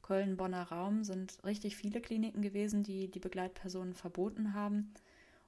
[0.03, 4.93] Köln-Bonner Raum sind richtig viele Kliniken gewesen, die die Begleitpersonen verboten haben.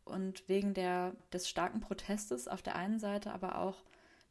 [0.05, 3.83] Und wegen der, des starken Protestes auf der einen Seite, aber auch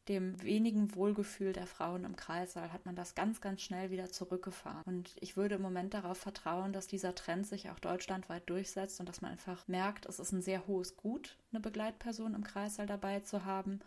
[0.08, 4.82] dem wenigen Wohlgefühl der Frauen im Kreissaal hat man das ganz, ganz schnell wieder zurückgefahren.
[4.84, 9.08] Und ich würde im Moment darauf vertrauen, dass dieser Trend sich auch deutschlandweit durchsetzt und
[9.08, 13.20] dass man einfach merkt, es ist ein sehr hohes Gut, eine Begleitperson im Kreissaal dabei
[13.20, 13.80] zu haben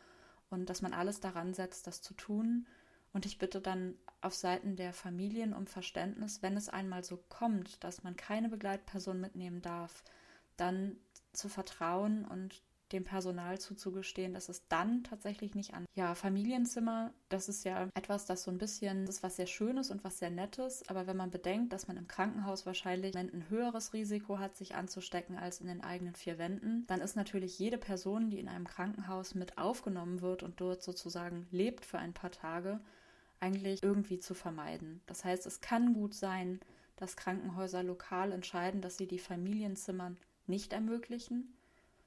[0.49, 2.65] und dass man alles daran setzt, das zu tun.
[3.13, 7.83] Und ich bitte dann auf Seiten der Familien um Verständnis, wenn es einmal so kommt,
[7.83, 10.03] dass man keine Begleitperson mitnehmen darf,
[10.55, 10.97] dann
[11.33, 15.85] zu vertrauen und dem Personal zuzugestehen, dass es dann tatsächlich nicht an.
[15.95, 19.91] Ja, Familienzimmer, das ist ja etwas, das so ein bisschen das ist was sehr Schönes
[19.91, 23.93] und was sehr Nettes, aber wenn man bedenkt, dass man im Krankenhaus wahrscheinlich ein höheres
[23.93, 28.29] Risiko hat, sich anzustecken als in den eigenen vier Wänden, dann ist natürlich jede Person,
[28.29, 32.79] die in einem Krankenhaus mit aufgenommen wird und dort sozusagen lebt für ein paar Tage,
[33.39, 35.01] eigentlich irgendwie zu vermeiden.
[35.05, 36.59] Das heißt, es kann gut sein,
[36.95, 40.15] dass Krankenhäuser lokal entscheiden, dass sie die Familienzimmer
[40.47, 41.56] nicht ermöglichen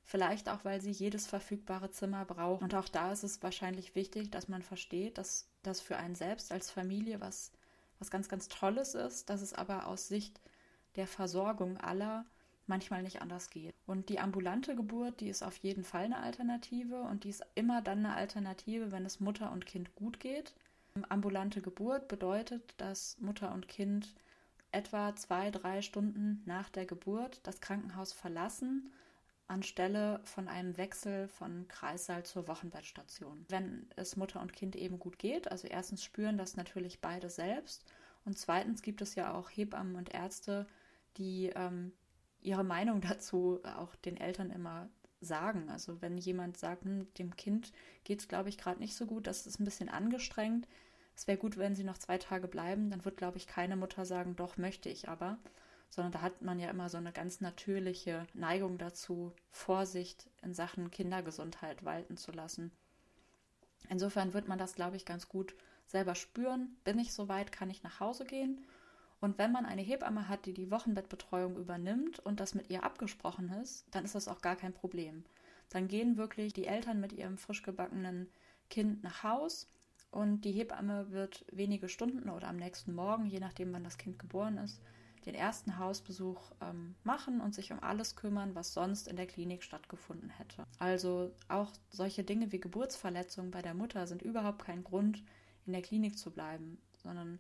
[0.05, 2.65] Vielleicht auch, weil sie jedes verfügbare Zimmer brauchen.
[2.65, 6.53] Und auch da ist es wahrscheinlich wichtig, dass man versteht, dass das für einen selbst
[6.53, 7.53] als Familie was,
[7.99, 10.41] was ganz, ganz Tolles ist, dass es aber aus Sicht
[10.97, 12.25] der Versorgung aller
[12.67, 13.75] manchmal nicht anders geht.
[13.87, 17.83] Und die ambulante Geburt, die ist auf jeden Fall eine Alternative und die ist immer
[17.83, 20.55] dann eine Alternative, wenn es Mutter und Kind gut geht.
[21.09, 24.15] Ambulante Geburt bedeutet, dass Mutter und Kind
[24.73, 28.91] etwa zwei, drei Stunden nach der Geburt das Krankenhaus verlassen
[29.51, 33.45] anstelle von einem Wechsel von Kreissaal zur Wochenbettstation.
[33.49, 37.85] Wenn es Mutter und Kind eben gut geht, also erstens spüren das natürlich beide selbst
[38.25, 40.67] und zweitens gibt es ja auch Hebammen und Ärzte,
[41.17, 41.93] die ähm,
[42.41, 44.89] ihre Meinung dazu auch den Eltern immer
[45.21, 45.69] sagen.
[45.69, 47.73] Also wenn jemand sagt, hm, dem Kind
[48.05, 50.67] geht es, glaube ich, gerade nicht so gut, das ist ein bisschen angestrengt,
[51.17, 54.07] es wäre gut, wenn sie noch zwei Tage bleiben, dann wird, glaube ich, keine Mutter
[54.07, 55.39] sagen, doch möchte ich aber
[55.91, 60.91] sondern da hat man ja immer so eine ganz natürliche Neigung dazu, Vorsicht in Sachen
[60.91, 62.71] Kindergesundheit walten zu lassen.
[63.89, 65.55] Insofern wird man das, glaube ich, ganz gut
[65.87, 66.77] selber spüren.
[66.85, 68.65] Bin ich soweit, kann ich nach Hause gehen.
[69.21, 73.51] Und wenn man eine Hebamme hat, die die Wochenbettbetreuung übernimmt und das mit ihr abgesprochen
[73.61, 75.25] ist, dann ist das auch gar kein Problem.
[75.69, 78.31] Dann gehen wirklich die Eltern mit ihrem frisch gebackenen
[78.71, 79.69] Kind nach Haus
[80.11, 84.19] und die Hebamme wird wenige Stunden oder am nächsten Morgen, je nachdem wann das Kind
[84.19, 84.81] geboren ist,
[85.27, 89.63] den ersten Hausbesuch ähm, machen und sich um alles kümmern, was sonst in der Klinik
[89.63, 90.65] stattgefunden hätte.
[90.79, 95.23] Also auch solche Dinge wie Geburtsverletzungen bei der Mutter sind überhaupt kein Grund,
[95.67, 97.39] in der Klinik zu bleiben, sondern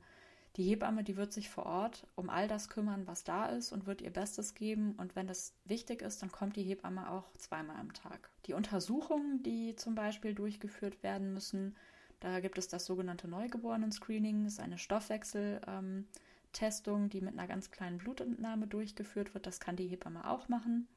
[0.56, 3.86] die Hebamme, die wird sich vor Ort um all das kümmern, was da ist und
[3.86, 4.94] wird ihr Bestes geben.
[4.96, 8.30] Und wenn das wichtig ist, dann kommt die Hebamme auch zweimal am Tag.
[8.46, 11.76] Die Untersuchungen, die zum Beispiel durchgeführt werden müssen,
[12.18, 16.06] da gibt es das sogenannte Neugeborenen-Screening, das ist eine Stoffwechsel- ähm,
[16.52, 19.46] Testung, die mit einer ganz kleinen Blutentnahme durchgeführt wird.
[19.46, 20.88] Das kann die Hebamme auch machen.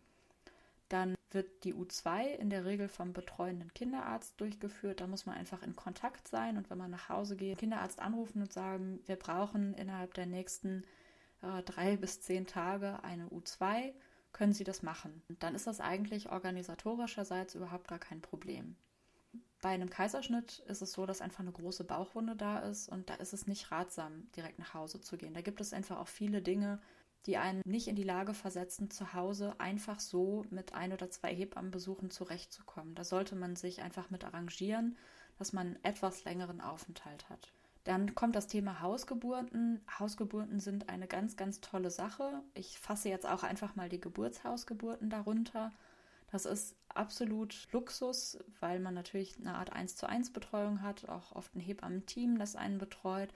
[0.90, 5.02] Dann wird die U2 in der Regel vom betreuenden Kinderarzt durchgeführt.
[5.02, 8.42] Da muss man einfach in Kontakt sein und wenn man nach Hause geht, Kinderarzt anrufen
[8.42, 10.84] und sagen, wir brauchen innerhalb der nächsten
[11.42, 13.94] äh, drei bis zehn Tage eine U2.
[14.32, 15.22] Können Sie das machen?
[15.30, 18.76] Und dann ist das eigentlich organisatorischerseits überhaupt gar kein Problem.
[19.62, 23.16] Bei einem Kaiserschnitt ist es so, dass einfach eine große Bauchwunde da ist und da
[23.16, 25.34] ist es nicht ratsam, direkt nach Hause zu gehen.
[25.34, 26.82] Da gibt es einfach auch viele Dinge,
[27.26, 31.34] die einen nicht in die Lage versetzen, zu Hause einfach so mit ein oder zwei
[31.34, 32.96] Hebammenbesuchen zurechtzukommen.
[32.96, 34.98] Da sollte man sich einfach mit arrangieren,
[35.38, 37.54] dass man einen etwas längeren Aufenthalt hat.
[37.86, 39.82] Dann kommt das Thema Hausgeburten.
[40.00, 42.42] Hausgeburten sind eine ganz, ganz tolle Sache.
[42.54, 45.72] Ich fasse jetzt auch einfach mal die Geburtshausgeburten darunter.
[46.34, 51.32] Das ist absolut Luxus, weil man natürlich eine Art 1 zu 1 Betreuung hat, auch
[51.34, 53.32] oft ein Hebammen-Team, das einen betreut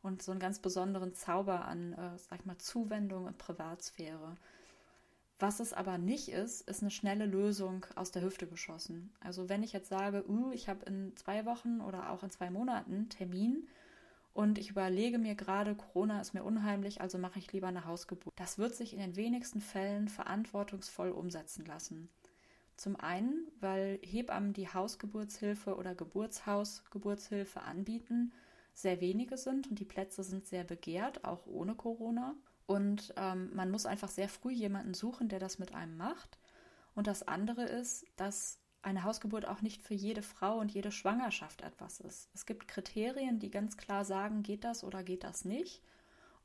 [0.00, 4.34] und so einen ganz besonderen Zauber an, äh, sag ich mal, Zuwendung und Privatsphäre.
[5.38, 9.12] Was es aber nicht ist, ist eine schnelle Lösung aus der Hüfte geschossen.
[9.20, 12.48] Also wenn ich jetzt sage, uh, ich habe in zwei Wochen oder auch in zwei
[12.48, 13.68] Monaten Termin
[14.32, 18.32] und ich überlege mir gerade, Corona ist mir unheimlich, also mache ich lieber eine Hausgeburt.
[18.36, 22.08] Das wird sich in den wenigsten Fällen verantwortungsvoll umsetzen lassen.
[22.78, 28.32] Zum einen, weil Hebammen, die Hausgeburtshilfe oder Geburtshausgeburtshilfe anbieten,
[28.72, 32.36] sehr wenige sind und die Plätze sind sehr begehrt, auch ohne Corona.
[32.66, 36.38] Und ähm, man muss einfach sehr früh jemanden suchen, der das mit einem macht.
[36.94, 41.62] Und das andere ist, dass eine Hausgeburt auch nicht für jede Frau und jede Schwangerschaft
[41.62, 42.30] etwas ist.
[42.32, 45.82] Es gibt Kriterien, die ganz klar sagen, geht das oder geht das nicht.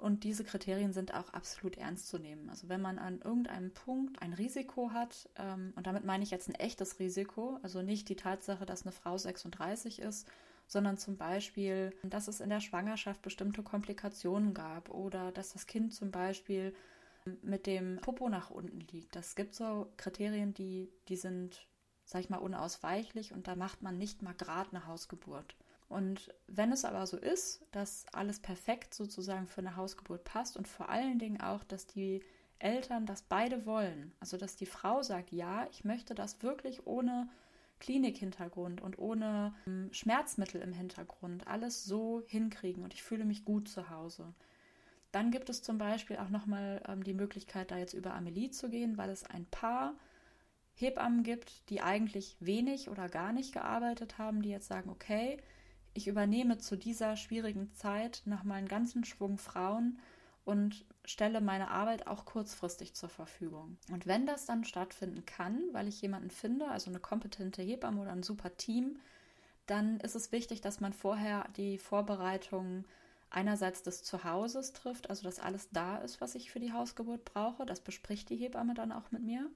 [0.03, 2.49] Und diese Kriterien sind auch absolut ernst zu nehmen.
[2.49, 6.49] Also wenn man an irgendeinem Punkt ein Risiko hat, ähm, und damit meine ich jetzt
[6.49, 10.27] ein echtes Risiko, also nicht die Tatsache, dass eine Frau 36 ist,
[10.67, 15.93] sondern zum Beispiel, dass es in der Schwangerschaft bestimmte Komplikationen gab oder dass das Kind
[15.93, 16.75] zum Beispiel
[17.41, 19.15] mit dem Popo nach unten liegt.
[19.15, 21.65] Das gibt so Kriterien, die, die sind,
[22.03, 25.55] sag ich mal, unausweichlich und da macht man nicht mal gerade eine Hausgeburt.
[25.89, 30.67] Und wenn es aber so ist, dass alles perfekt sozusagen für eine Hausgeburt passt und
[30.67, 32.23] vor allen Dingen auch, dass die
[32.59, 37.29] Eltern das beide wollen, also dass die Frau sagt, ja, ich möchte das wirklich ohne
[37.79, 43.67] Klinikhintergrund und ohne ähm, Schmerzmittel im Hintergrund alles so hinkriegen und ich fühle mich gut
[43.67, 44.33] zu Hause.
[45.11, 48.69] Dann gibt es zum Beispiel auch nochmal ähm, die Möglichkeit, da jetzt über Amelie zu
[48.69, 49.95] gehen, weil es ein paar
[50.75, 55.37] Hebammen gibt, die eigentlich wenig oder gar nicht gearbeitet haben, die jetzt sagen, okay,
[55.93, 59.99] ich übernehme zu dieser schwierigen Zeit nochmal einen ganzen Schwung Frauen
[60.45, 63.77] und stelle meine Arbeit auch kurzfristig zur Verfügung.
[63.91, 68.11] Und wenn das dann stattfinden kann, weil ich jemanden finde, also eine kompetente Hebamme oder
[68.11, 68.99] ein super Team,
[69.65, 72.85] dann ist es wichtig, dass man vorher die Vorbereitung
[73.29, 77.65] einerseits des Zuhauses trifft, also dass alles da ist, was ich für die Hausgeburt brauche.
[77.65, 79.49] Das bespricht die Hebamme dann auch mit mir.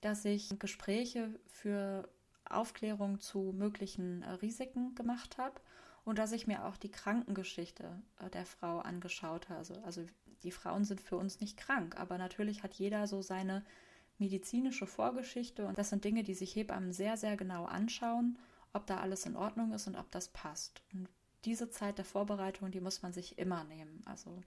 [0.00, 2.08] Dass ich Gespräche für
[2.48, 5.60] Aufklärung zu möglichen äh, Risiken gemacht habe
[6.04, 9.58] und dass ich mir auch die Krankengeschichte äh, der Frau angeschaut habe.
[9.58, 10.04] Also, also
[10.42, 13.64] die Frauen sind für uns nicht krank, aber natürlich hat jeder so seine
[14.18, 18.38] medizinische Vorgeschichte und das sind Dinge, die sich Hebammen sehr, sehr genau anschauen,
[18.72, 20.82] ob da alles in Ordnung ist und ob das passt.
[20.92, 21.08] Und
[21.44, 24.02] diese Zeit der Vorbereitung, die muss man sich immer nehmen.
[24.06, 24.42] Also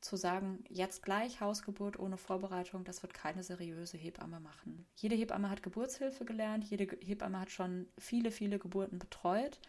[0.00, 4.86] zu sagen, jetzt gleich Hausgeburt ohne Vorbereitung, das wird keine seriöse Hebamme machen.
[4.96, 9.60] Jede Hebamme hat Geburtshilfe gelernt, jede Hebamme hat schon viele, viele Geburten betreut.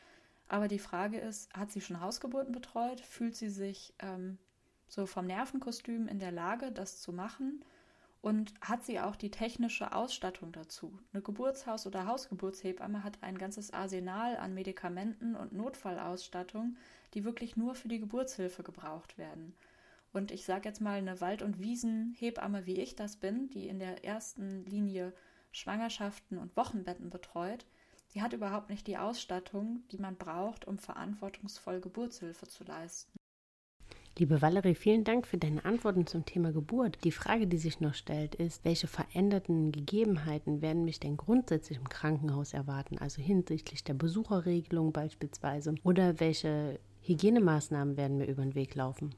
[0.48, 3.02] Aber die Frage ist, hat sie schon Hausgeburten betreut?
[3.02, 4.38] Fühlt sie sich ähm,
[4.88, 7.63] so vom Nervenkostüm in der Lage, das zu machen?
[8.22, 11.00] Und hat sie auch die technische Ausstattung dazu?
[11.13, 16.76] Eine Geburtshaus- oder Hausgeburtshebamme hat ein ganzes Arsenal an Medikamenten und Notfallausstattung,
[17.13, 19.56] die wirklich nur für die Geburtshilfe gebraucht werden.
[20.12, 23.80] Und ich sage jetzt mal eine Wald- und Wiesenhebamme, wie ich das bin, die in
[23.80, 25.13] der ersten Linie
[25.52, 27.65] Schwangerschaften und Wochenbetten betreut,
[28.13, 33.12] die hat überhaupt nicht die Ausstattung, die man braucht, um verantwortungsvoll Geburtshilfe zu leisten.
[34.17, 36.98] Liebe Valerie, vielen Dank für deine Antworten zum Thema Geburt.
[37.06, 41.88] Die Frage, die sich noch stellt, ist, welche veränderten Gegebenheiten werden mich denn grundsätzlich im
[41.88, 48.76] Krankenhaus erwarten, also hinsichtlich der Besucherregelung beispielsweise, oder welche Hygienemaßnahmen werden mir über den Weg
[48.76, 49.15] laufen?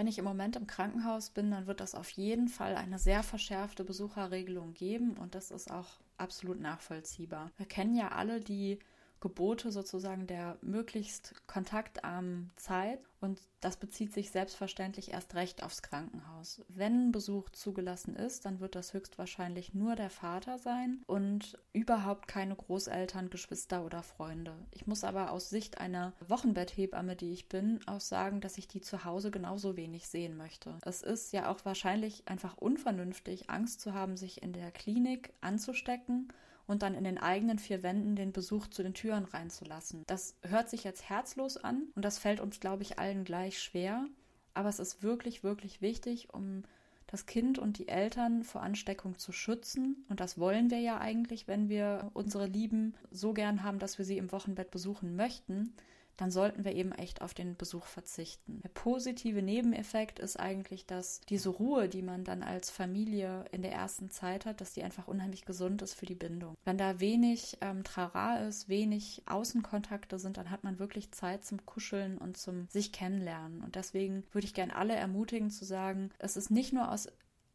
[0.00, 3.22] Wenn ich im Moment im Krankenhaus bin, dann wird das auf jeden Fall eine sehr
[3.22, 7.50] verschärfte Besucherregelung geben und das ist auch absolut nachvollziehbar.
[7.58, 8.78] Wir kennen ja alle die
[9.20, 16.62] Gebote sozusagen der möglichst kontaktarmen Zeit und das bezieht sich selbstverständlich erst recht aufs Krankenhaus.
[16.68, 22.56] Wenn Besuch zugelassen ist, dann wird das höchstwahrscheinlich nur der Vater sein und überhaupt keine
[22.56, 24.54] Großeltern, Geschwister oder Freunde.
[24.70, 28.80] Ich muss aber aus Sicht einer Wochenbetthebamme, die ich bin, auch sagen, dass ich die
[28.80, 30.78] zu Hause genauso wenig sehen möchte.
[30.82, 36.32] Es ist ja auch wahrscheinlich einfach unvernünftig, Angst zu haben, sich in der Klinik anzustecken
[36.70, 40.04] und dann in den eigenen vier Wänden den Besuch zu den Türen reinzulassen.
[40.06, 44.06] Das hört sich jetzt herzlos an und das fällt uns, glaube ich, allen gleich schwer.
[44.54, 46.62] Aber es ist wirklich, wirklich wichtig, um
[47.08, 50.04] das Kind und die Eltern vor Ansteckung zu schützen.
[50.08, 54.04] Und das wollen wir ja eigentlich, wenn wir unsere Lieben so gern haben, dass wir
[54.04, 55.74] sie im Wochenbett besuchen möchten
[56.16, 58.60] dann sollten wir eben echt auf den Besuch verzichten.
[58.62, 63.72] Der positive Nebeneffekt ist eigentlich, dass diese Ruhe, die man dann als Familie in der
[63.72, 66.56] ersten Zeit hat, dass die einfach unheimlich gesund ist für die Bindung.
[66.64, 71.64] Wenn da wenig ähm, Trara ist, wenig Außenkontakte sind, dann hat man wirklich Zeit zum
[71.64, 73.62] Kuscheln und zum sich kennenlernen.
[73.62, 77.08] Und deswegen würde ich gerne alle ermutigen zu sagen, es ist nicht nur aus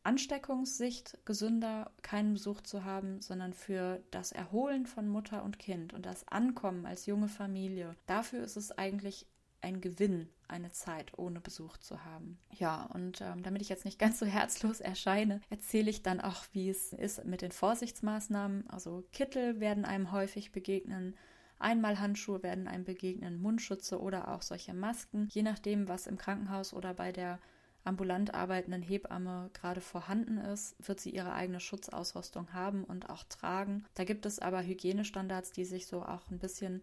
[0.06, 6.06] Ansteckungssicht gesünder, keinen Besuch zu haben, sondern für das Erholen von Mutter und Kind und
[6.06, 7.96] das Ankommen als junge Familie.
[8.06, 9.26] Dafür ist es eigentlich
[9.62, 12.38] ein Gewinn, eine Zeit ohne Besuch zu haben.
[12.52, 16.46] Ja, und ähm, damit ich jetzt nicht ganz so herzlos erscheine, erzähle ich dann auch,
[16.52, 18.70] wie es ist mit den Vorsichtsmaßnahmen.
[18.70, 21.16] Also Kittel werden einem häufig begegnen.
[21.58, 26.94] Einmalhandschuhe werden einem begegnen, Mundschütze oder auch solche Masken, je nachdem, was im Krankenhaus oder
[26.94, 27.40] bei der
[27.86, 33.86] ambulant arbeitenden Hebamme gerade vorhanden ist, wird sie ihre eigene Schutzausrüstung haben und auch tragen.
[33.94, 36.82] Da gibt es aber Hygienestandards, die sich so auch ein bisschen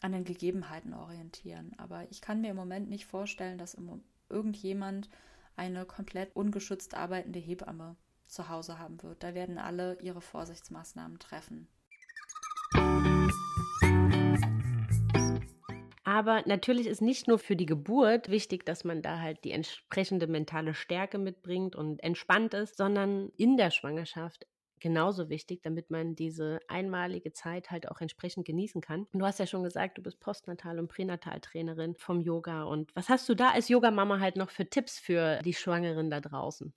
[0.00, 1.72] an den Gegebenheiten orientieren.
[1.78, 3.76] Aber ich kann mir im Moment nicht vorstellen, dass
[4.28, 5.08] irgendjemand
[5.56, 9.22] eine komplett ungeschützt arbeitende Hebamme zu Hause haben wird.
[9.22, 11.66] Da werden alle ihre Vorsichtsmaßnahmen treffen.
[16.18, 20.26] Aber natürlich ist nicht nur für die Geburt wichtig, dass man da halt die entsprechende
[20.26, 24.44] mentale Stärke mitbringt und entspannt ist, sondern in der Schwangerschaft
[24.80, 29.06] genauso wichtig, damit man diese einmalige Zeit halt auch entsprechend genießen kann.
[29.12, 32.64] Und du hast ja schon gesagt, du bist Postnatal- und Pränataltrainerin vom Yoga.
[32.64, 36.20] Und was hast du da als Yogamama halt noch für Tipps für die Schwangeren da
[36.20, 36.74] draußen?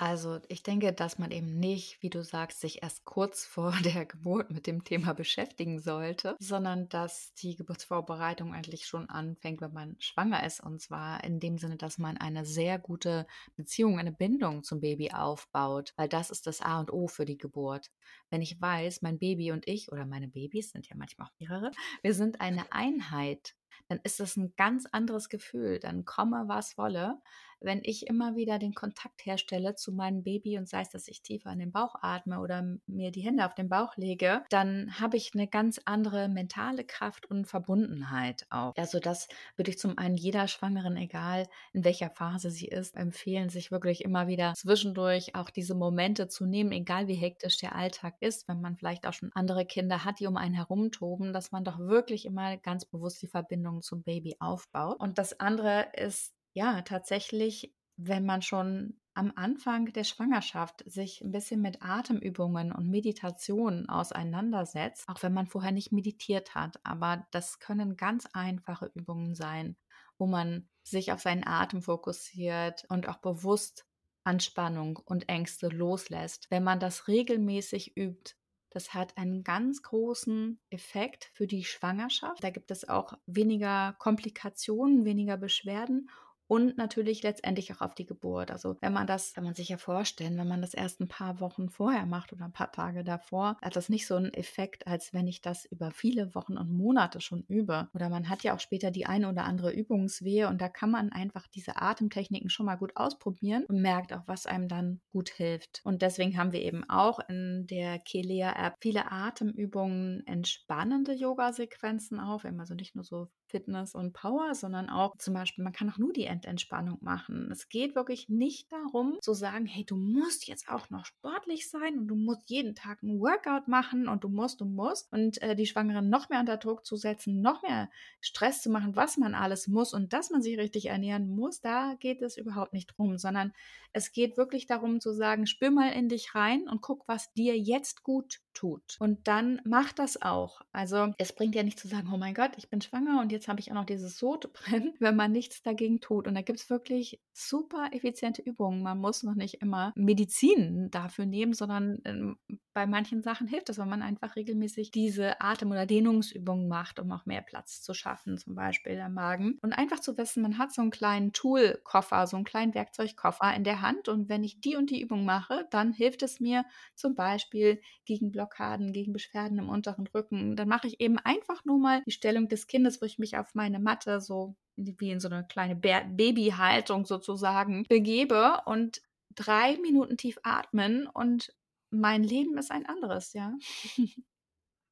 [0.00, 4.06] Also ich denke, dass man eben nicht, wie du sagst, sich erst kurz vor der
[4.06, 9.96] Geburt mit dem Thema beschäftigen sollte, sondern dass die Geburtsvorbereitung eigentlich schon anfängt, wenn man
[9.98, 10.60] schwanger ist.
[10.60, 13.26] Und zwar in dem Sinne, dass man eine sehr gute
[13.56, 17.36] Beziehung, eine Bindung zum Baby aufbaut, weil das ist das A und O für die
[17.36, 17.90] Geburt.
[18.30, 21.72] Wenn ich weiß, mein Baby und ich oder meine Babys sind ja manchmal auch mehrere,
[22.02, 23.56] wir sind eine Einheit,
[23.88, 25.80] dann ist das ein ganz anderes Gefühl.
[25.80, 27.20] Dann komme, was wolle
[27.60, 31.22] wenn ich immer wieder den Kontakt herstelle zu meinem Baby und sei es, dass ich
[31.22, 35.16] tiefer in den Bauch atme oder mir die Hände auf den Bauch lege, dann habe
[35.16, 38.74] ich eine ganz andere mentale Kraft und Verbundenheit auch.
[38.76, 43.48] Also das würde ich zum einen jeder Schwangeren, egal in welcher Phase sie ist, empfehlen,
[43.48, 48.16] sich wirklich immer wieder zwischendurch auch diese Momente zu nehmen, egal wie hektisch der Alltag
[48.20, 51.64] ist, wenn man vielleicht auch schon andere Kinder hat, die um einen herumtoben, dass man
[51.64, 55.00] doch wirklich immer ganz bewusst die Verbindung zum Baby aufbaut.
[55.00, 61.30] Und das andere ist ja, tatsächlich, wenn man schon am Anfang der Schwangerschaft sich ein
[61.30, 66.80] bisschen mit Atemübungen und Meditation auseinandersetzt, auch wenn man vorher nicht meditiert hat.
[66.82, 69.76] Aber das können ganz einfache Übungen sein,
[70.18, 73.86] wo man sich auf seinen Atem fokussiert und auch bewusst
[74.24, 76.50] Anspannung und Ängste loslässt.
[76.50, 78.34] Wenn man das regelmäßig übt,
[78.70, 82.42] das hat einen ganz großen Effekt für die Schwangerschaft.
[82.42, 86.10] Da gibt es auch weniger Komplikationen, weniger Beschwerden
[86.48, 88.50] und natürlich letztendlich auch auf die Geburt.
[88.50, 91.40] Also wenn man das, kann man sich ja vorstellen, wenn man das erst ein paar
[91.40, 95.12] Wochen vorher macht oder ein paar Tage davor, hat das nicht so einen Effekt, als
[95.12, 97.88] wenn ich das über viele Wochen und Monate schon übe.
[97.94, 101.12] Oder man hat ja auch später die eine oder andere Übungswehe und da kann man
[101.12, 105.82] einfach diese Atemtechniken schon mal gut ausprobieren und merkt auch, was einem dann gut hilft.
[105.84, 112.74] Und deswegen haben wir eben auch in der Kelea-App viele Atemübungen, entspannende Yoga-Sequenzen auf, also
[112.74, 116.24] nicht nur so Fitness und Power, sondern auch zum Beispiel, man kann auch nur die
[116.24, 117.48] Endentspannung machen.
[117.50, 121.98] Es geht wirklich nicht darum zu sagen, hey, du musst jetzt auch noch sportlich sein
[121.98, 125.56] und du musst jeden Tag ein Workout machen und du musst, du musst und äh,
[125.56, 127.90] die Schwangeren noch mehr unter Druck zu setzen, noch mehr
[128.20, 131.94] Stress zu machen, was man alles muss und dass man sich richtig ernähren muss, da
[131.98, 133.52] geht es überhaupt nicht drum, sondern
[133.92, 137.58] es geht wirklich darum zu sagen, spür mal in dich rein und guck, was dir
[137.58, 138.96] jetzt gut tut.
[138.98, 140.60] Und dann mach das auch.
[140.72, 143.37] Also es bringt ja nicht zu sagen, oh mein Gott, ich bin schwanger und jetzt
[143.46, 146.26] habe ich auch noch dieses Sodbrennen, wenn man nichts dagegen tut.
[146.26, 148.82] Und da gibt es wirklich super effiziente Übungen.
[148.82, 152.38] Man muss noch nicht immer Medizin dafür nehmen, sondern ähm,
[152.78, 157.10] bei manchen Sachen hilft es, wenn man einfach regelmäßig diese Atem- oder Dehnungsübungen macht, um
[157.10, 159.58] auch mehr Platz zu schaffen, zum Beispiel am Magen.
[159.62, 163.64] Und einfach zu wissen, man hat so einen kleinen Toolkoffer, so einen kleinen Werkzeugkoffer in
[163.64, 164.08] der Hand.
[164.08, 166.64] Und wenn ich die und die Übung mache, dann hilft es mir
[166.94, 170.54] zum Beispiel gegen Blockaden, gegen Beschwerden im unteren Rücken.
[170.54, 173.54] Dann mache ich eben einfach nur mal die Stellung des Kindes, wo ich mich auf
[173.54, 179.02] meine Matte so wie in so eine kleine Babyhaltung sozusagen begebe und
[179.34, 181.52] drei Minuten tief atmen und
[181.90, 183.54] mein Leben ist ein anderes, ja.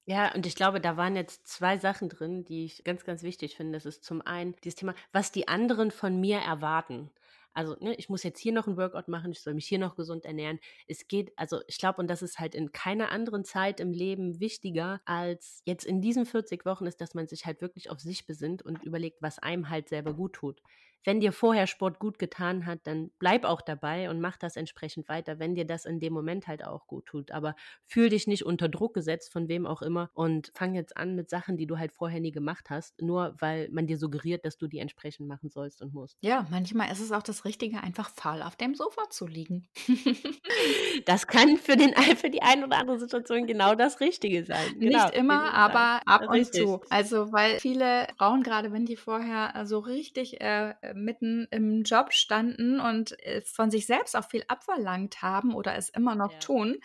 [0.09, 3.57] Ja, und ich glaube, da waren jetzt zwei Sachen drin, die ich ganz, ganz wichtig
[3.57, 3.72] finde.
[3.72, 7.11] Das ist zum einen dieses Thema, was die anderen von mir erwarten.
[7.57, 9.97] Also, ne, ich muss jetzt hier noch ein Workout machen, ich soll mich hier noch
[9.97, 10.61] gesund ernähren.
[10.89, 14.41] Es geht, also ich glaube, und das ist halt in keiner anderen Zeit im Leben
[14.41, 18.27] wichtiger als jetzt in diesen 40 Wochen ist, dass man sich halt wirklich auf sich
[18.27, 20.61] besinnt und überlegt, was einem halt selber gut tut
[21.05, 25.09] wenn dir vorher Sport gut getan hat, dann bleib auch dabei und mach das entsprechend
[25.09, 27.31] weiter, wenn dir das in dem Moment halt auch gut tut.
[27.31, 31.15] Aber fühl dich nicht unter Druck gesetzt von wem auch immer und fang jetzt an
[31.15, 34.59] mit Sachen, die du halt vorher nie gemacht hast, nur weil man dir suggeriert, dass
[34.59, 36.19] du die entsprechend machen sollst und musst.
[36.21, 39.69] Ja, manchmal ist es auch das Richtige, einfach faul auf dem Sofa zu liegen.
[41.07, 44.79] das kann für, den, für die eine oder andere Situation genau das Richtige sein.
[44.79, 46.63] Genau, nicht immer, aber ab Richtig.
[46.63, 46.81] und zu.
[46.91, 52.80] Also, weil viele Frauen, gerade wenn die vorher so richtig äh, mitten im Job standen
[52.80, 56.39] und äh, von sich selbst auch viel abverlangt haben oder es immer noch ja.
[56.39, 56.78] tun,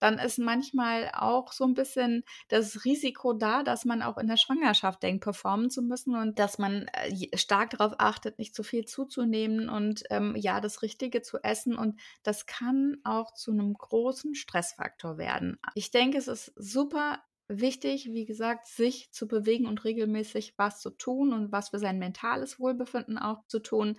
[0.00, 4.36] dann ist manchmal auch so ein bisschen das Risiko da, dass man auch in der
[4.36, 8.84] Schwangerschaft denkt, performen zu müssen und dass man äh, stark darauf achtet, nicht zu viel
[8.84, 11.76] zuzunehmen und ähm, ja, das Richtige zu essen.
[11.76, 15.58] Und das kann auch zu einem großen Stressfaktor werden.
[15.74, 20.90] Ich denke, es ist super wichtig, wie gesagt, sich zu bewegen und regelmäßig was zu
[20.90, 23.98] tun und was für sein mentales Wohlbefinden auch zu tun.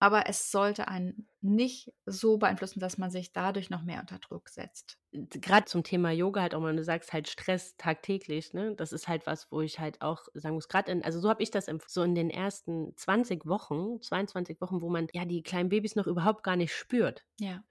[0.00, 4.48] Aber es sollte einen nicht so beeinflussen, dass man sich dadurch noch mehr unter Druck
[4.48, 4.96] setzt.
[5.12, 8.76] Gerade zum Thema Yoga halt auch mal, du sagst halt Stress tagtäglich, ne?
[8.76, 11.42] Das ist halt was, wo ich halt auch sagen muss, gerade in, also so habe
[11.42, 15.68] ich das so in den ersten 20 Wochen, 22 Wochen, wo man ja die kleinen
[15.68, 17.24] Babys noch überhaupt gar nicht spürt.
[17.40, 17.64] Ja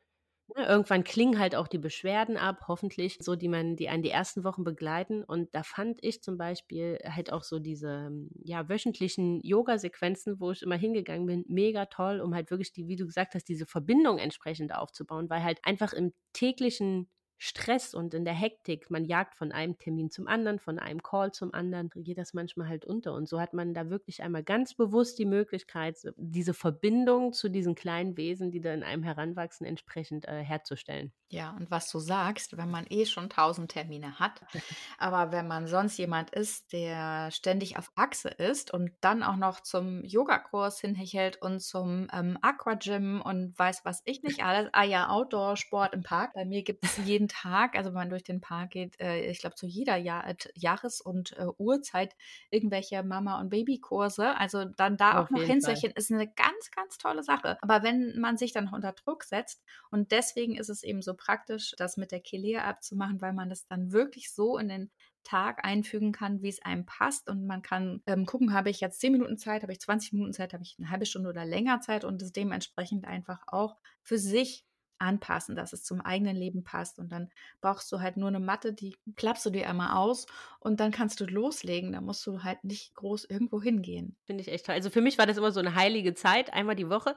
[0.56, 4.10] Ne, irgendwann klingen halt auch die Beschwerden ab, hoffentlich, so die man, die einen die
[4.10, 5.24] ersten Wochen begleiten.
[5.24, 8.12] Und da fand ich zum Beispiel halt auch so diese
[8.44, 12.96] ja, wöchentlichen Yoga-Sequenzen, wo ich immer hingegangen bin, mega toll, um halt wirklich die, wie
[12.96, 17.10] du gesagt hast, diese Verbindung entsprechend aufzubauen, weil halt einfach im täglichen
[17.40, 21.32] Stress und in der Hektik, man jagt von einem Termin zum anderen, von einem Call
[21.32, 23.14] zum anderen, geht das manchmal halt unter.
[23.14, 27.76] Und so hat man da wirklich einmal ganz bewusst die Möglichkeit, diese Verbindung zu diesen
[27.76, 31.12] kleinen Wesen, die da in einem heranwachsen, entsprechend äh, herzustellen.
[31.30, 34.42] Ja, und was du sagst, wenn man eh schon tausend Termine hat,
[34.98, 39.60] aber wenn man sonst jemand ist, der ständig auf Achse ist und dann auch noch
[39.60, 45.10] zum Yogakurs hinhechelt und zum ähm, Aquagym und weiß was ich nicht alles, ah ja,
[45.10, 46.32] Outdoor-Sport im Park.
[46.34, 49.40] Bei mir gibt es jeden Tag, also wenn man durch den Park geht, äh, ich
[49.40, 52.16] glaube zu jeder Jahr, äh, Jahres- und äh, Uhrzeit
[52.50, 54.36] irgendwelche Mama- und Babykurse.
[54.38, 57.58] Also dann da auf auch noch hinzuhören, ist eine ganz, ganz tolle Sache.
[57.62, 61.74] Aber wenn man sich dann unter Druck setzt und deswegen ist es eben so praktisch,
[61.78, 64.92] das mit der Kelea-App zu machen, weil man das dann wirklich so in den
[65.28, 67.30] Tag einfügen kann, wie es einem passt.
[67.30, 70.32] Und man kann ähm, gucken, habe ich jetzt 10 Minuten Zeit, habe ich 20 Minuten
[70.32, 74.18] Zeit, habe ich eine halbe Stunde oder länger Zeit und es dementsprechend einfach auch für
[74.18, 74.66] sich
[75.00, 77.00] anpassen, dass es zum eigenen Leben passt.
[77.00, 77.30] Und dann
[77.62, 80.26] brauchst du halt nur eine Matte, die klappst du dir einmal aus
[80.60, 81.92] und dann kannst du loslegen.
[81.92, 84.16] Da musst du halt nicht groß irgendwo hingehen.
[84.24, 84.76] Finde ich echt toll.
[84.76, 87.16] Also für mich war das immer so eine heilige Zeit, einmal die Woche.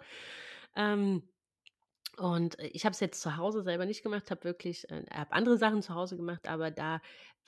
[0.76, 1.22] Ähm,
[2.16, 5.32] und äh, ich habe es jetzt zu Hause selber nicht gemacht, habe wirklich, äh, habe
[5.32, 7.00] andere Sachen zu Hause gemacht, aber da,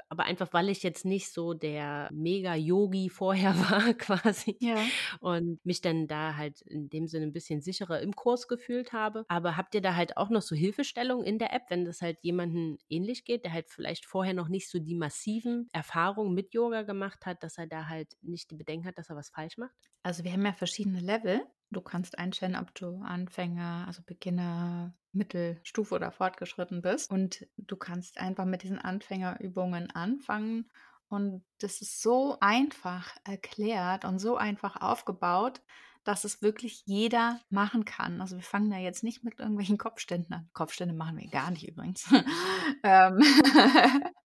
[0.08, 4.56] aber einfach, weil ich jetzt nicht so der Mega-Yogi vorher war, quasi.
[4.60, 4.84] Ja.
[5.20, 9.24] Und mich dann da halt in dem Sinne ein bisschen sicherer im Kurs gefühlt habe.
[9.28, 12.18] Aber habt ihr da halt auch noch so Hilfestellungen in der App, wenn das halt
[12.22, 16.82] jemandem ähnlich geht, der halt vielleicht vorher noch nicht so die massiven Erfahrungen mit Yoga
[16.82, 19.74] gemacht hat, dass er da halt nicht die Bedenken hat, dass er was falsch macht?
[20.02, 21.42] Also wir haben ja verschiedene Level.
[21.72, 27.10] Du kannst einstellen, ob du Anfänger, also Beginner, Mittelstufe oder fortgeschritten bist.
[27.10, 30.70] Und du kannst einfach mit diesen Anfängerübungen anfangen.
[31.08, 35.60] Und das ist so einfach erklärt und so einfach aufgebaut,
[36.04, 38.20] dass es wirklich jeder machen kann.
[38.20, 40.48] Also wir fangen da jetzt nicht mit irgendwelchen Kopfständen an.
[40.52, 42.04] Kopfstände machen wir gar nicht übrigens.
[42.82, 43.18] ähm,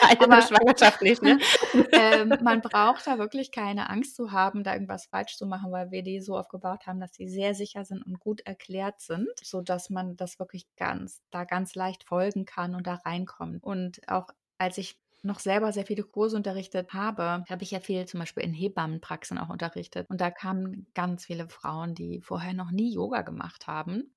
[0.00, 1.38] Teile der Schwangerschaft nicht, ne?
[1.92, 5.90] ähm, man braucht da wirklich keine Angst zu haben, da irgendwas falsch zu machen, weil
[5.90, 9.90] wir die so aufgebaut haben, dass sie sehr sicher sind und gut erklärt sind, sodass
[9.90, 13.62] man das wirklich ganz, da ganz leicht folgen kann und da reinkommt.
[13.62, 14.28] Und auch
[14.58, 18.42] als ich noch selber sehr viele Kurse unterrichtet habe, habe ich ja viel zum Beispiel
[18.42, 20.08] in Hebammenpraxen auch unterrichtet.
[20.08, 24.14] Und da kamen ganz viele Frauen, die vorher noch nie Yoga gemacht haben.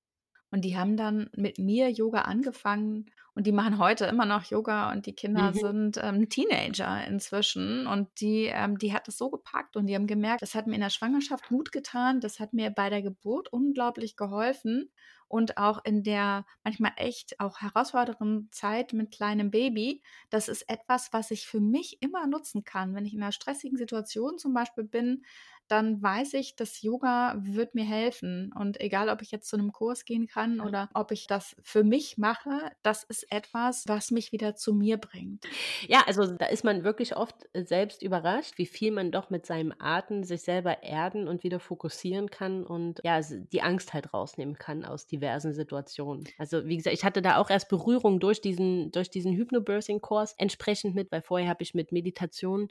[0.53, 4.91] Und die haben dann mit mir Yoga angefangen und die machen heute immer noch Yoga
[4.91, 5.55] und die Kinder mhm.
[5.55, 10.05] sind ähm, Teenager inzwischen und die, ähm, die hat es so gepackt und die haben
[10.05, 13.51] gemerkt, das hat mir in der Schwangerschaft gut getan, das hat mir bei der Geburt
[13.51, 14.91] unglaublich geholfen
[15.27, 21.11] und auch in der manchmal echt auch herausfordernden Zeit mit kleinem Baby, das ist etwas,
[21.13, 22.93] was ich für mich immer nutzen kann.
[22.93, 25.25] Wenn ich in einer stressigen Situation zum Beispiel bin,
[25.67, 28.51] dann weiß ich, das Yoga wird mir helfen.
[28.57, 31.83] Und egal, ob ich jetzt zu einem Kurs gehen kann oder ob ich das für
[31.83, 35.45] mich mache, das ist etwas, was mich wieder zu mir bringt.
[35.87, 39.45] Ja, also da ist man wirklich oft äh, selbst überrascht, wie viel man doch mit
[39.45, 44.55] seinem Atem sich selber erden und wieder fokussieren kann und ja, die Angst halt rausnehmen
[44.55, 46.25] kann aus diversen Situationen.
[46.37, 50.95] Also wie gesagt, ich hatte da auch erst Berührung durch diesen, durch diesen Hypnobirthing-Kurs entsprechend
[50.95, 52.69] mit, weil vorher habe ich mit Meditation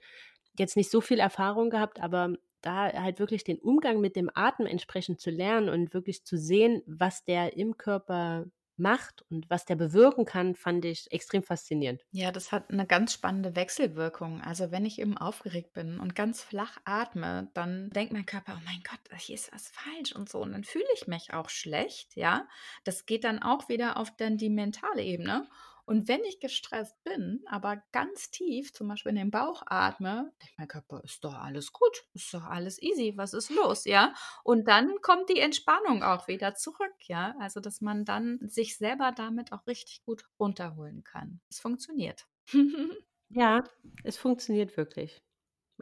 [0.59, 4.67] jetzt nicht so viel Erfahrung gehabt, aber da halt wirklich den Umgang mit dem Atem
[4.67, 8.47] entsprechend zu lernen und wirklich zu sehen, was der im Körper
[8.77, 12.03] macht und was der bewirken kann, fand ich extrem faszinierend.
[12.11, 14.41] Ja, das hat eine ganz spannende Wechselwirkung.
[14.41, 18.63] Also wenn ich eben aufgeregt bin und ganz flach atme, dann denkt mein Körper, oh
[18.65, 20.41] mein Gott, hier ist was falsch und so.
[20.41, 22.49] Und dann fühle ich mich auch schlecht, ja.
[22.85, 25.49] Das geht dann auch wieder auf dann die mentale Ebene.
[25.85, 30.59] Und wenn ich gestresst bin, aber ganz tief, zum Beispiel in den Bauch atme, denkt
[30.59, 34.15] mein Körper, ist doch alles gut, ist doch alles easy, was ist los, ja?
[34.45, 37.35] Und dann kommt die Entspannung auch wieder zurück, ja?
[37.41, 41.41] Also, dass man dann sich selber damit auch richtig gut runterholen kann.
[41.51, 42.27] Es funktioniert.
[43.31, 43.65] ja,
[44.05, 45.21] es funktioniert wirklich.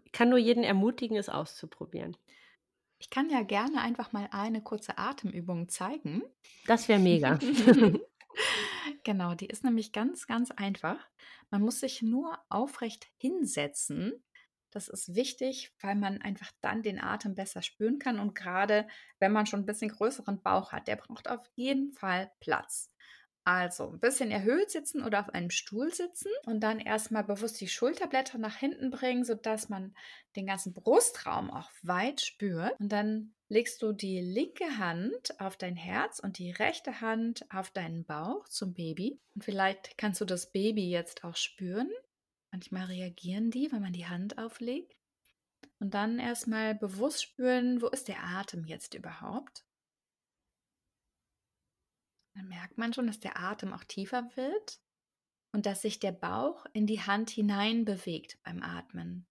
[0.05, 2.17] Ich kann nur jeden ermutigen, es auszuprobieren.
[2.99, 6.23] Ich kann ja gerne einfach mal eine kurze Atemübung zeigen.
[6.67, 7.39] Das wäre mega.
[9.05, 11.09] Genau, die ist nämlich ganz, ganz einfach.
[11.51, 14.23] Man muss sich nur aufrecht hinsetzen.
[14.71, 18.21] Das ist wichtig, weil man einfach dann den Atem besser spüren kann.
[18.21, 18.87] Und gerade
[19.19, 22.93] wenn man schon ein bisschen größeren Bauch hat, der braucht auf jeden Fall Platz.
[23.45, 27.69] Also ein bisschen erhöht sitzen oder auf einem Stuhl sitzen und dann erstmal bewusst die
[27.69, 29.95] Schulterblätter nach hinten bringen, sodass man
[30.37, 32.79] den ganzen Brustraum auch weit spürt.
[32.79, 37.71] Und dann legst du die linke Hand auf dein Herz und die rechte Hand auf
[37.71, 39.21] deinen Bauch zum Baby.
[39.35, 41.91] Und vielleicht kannst du das Baby jetzt auch spüren.
[42.53, 44.97] Manchmal reagieren die, wenn man die Hand auflegt.
[45.81, 49.65] Und dann erstmal bewusst spüren, wo ist der Atem jetzt überhaupt?
[52.35, 54.81] Dann merkt man schon, dass der Atem auch tiefer wird
[55.53, 59.27] und dass sich der Bauch in die Hand hinein bewegt beim Atmen.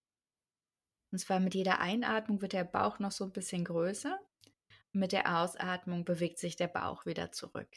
[1.12, 4.20] Und zwar mit jeder Einatmung wird der Bauch noch so ein bisschen größer
[4.92, 7.70] mit der Ausatmung bewegt sich der Bauch wieder zurück.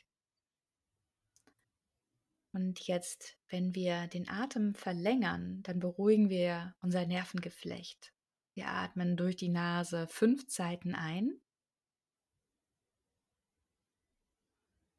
[2.55, 8.13] Und jetzt, wenn wir den Atem verlängern, dann beruhigen wir unser Nervengeflecht.
[8.55, 11.41] Wir atmen durch die Nase fünf Zeiten ein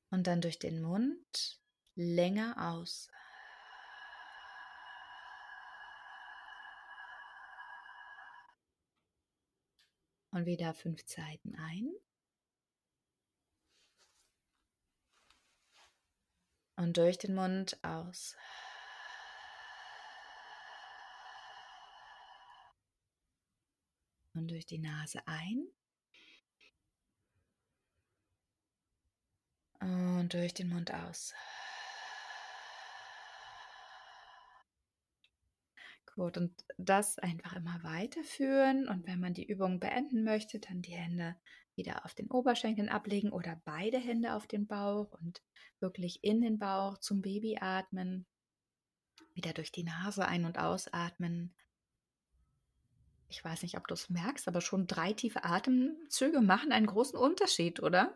[0.09, 1.61] und dann durch den Mund
[1.95, 3.09] länger aus.
[10.33, 11.93] Und wieder fünf Zeiten ein.
[16.75, 18.35] Und durch den Mund aus.
[24.33, 25.67] Und durch die Nase ein.
[29.81, 31.35] Und durch den Mund aus.
[36.15, 38.87] Gut, und das einfach immer weiterführen.
[38.87, 41.35] Und wenn man die Übung beenden möchte, dann die Hände
[41.75, 45.41] wieder auf den Oberschenkeln ablegen oder beide Hände auf den Bauch und
[45.79, 48.27] wirklich in den Bauch zum Baby atmen.
[49.33, 51.55] Wieder durch die Nase ein- und ausatmen.
[53.27, 57.17] Ich weiß nicht, ob du es merkst, aber schon drei tiefe Atemzüge machen einen großen
[57.17, 58.15] Unterschied, oder?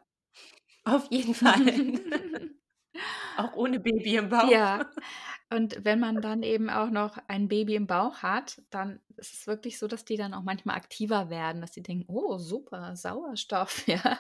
[0.84, 1.66] Auf jeden Fall.
[3.38, 4.50] Auch ohne Baby im Bauch.
[4.52, 4.90] Ja.
[5.50, 9.48] Und wenn man dann eben auch noch ein Baby im Bauch hat, dann ist es
[9.48, 13.88] wirklich so, dass die dann auch manchmal aktiver werden, dass sie denken, oh, super, Sauerstoff,
[13.88, 14.20] ja.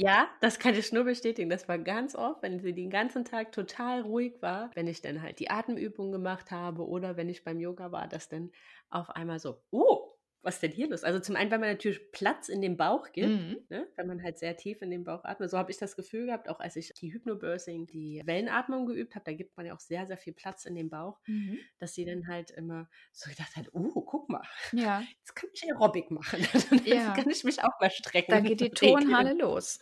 [0.00, 1.50] Ja, das kann ich nur bestätigen.
[1.50, 5.20] Das war ganz oft, wenn sie den ganzen Tag total ruhig war, wenn ich dann
[5.22, 8.52] halt die Atemübungen gemacht habe oder wenn ich beim Yoga war, dass dann
[8.90, 10.14] auf einmal so, oh,
[10.48, 11.04] was ist denn hier los?
[11.04, 13.58] Also zum einen, weil man natürlich Platz in dem Bauch gibt, mhm.
[13.68, 13.86] ne?
[13.96, 15.50] wenn man halt sehr tief in den Bauch atmet.
[15.50, 19.26] So habe ich das Gefühl gehabt, auch als ich die Hypnobirthing, die Wellenatmung geübt habe,
[19.26, 21.58] da gibt man ja auch sehr, sehr viel Platz in dem Bauch, mhm.
[21.78, 24.42] dass sie dann halt immer so gedacht hat, oh, guck mal,
[24.72, 25.02] ja.
[25.18, 26.40] jetzt kann ich Aerobic machen.
[26.70, 27.12] jetzt ja.
[27.12, 28.30] kann ich mich auch mal strecken.
[28.30, 29.80] Da geht die Tonhalle los.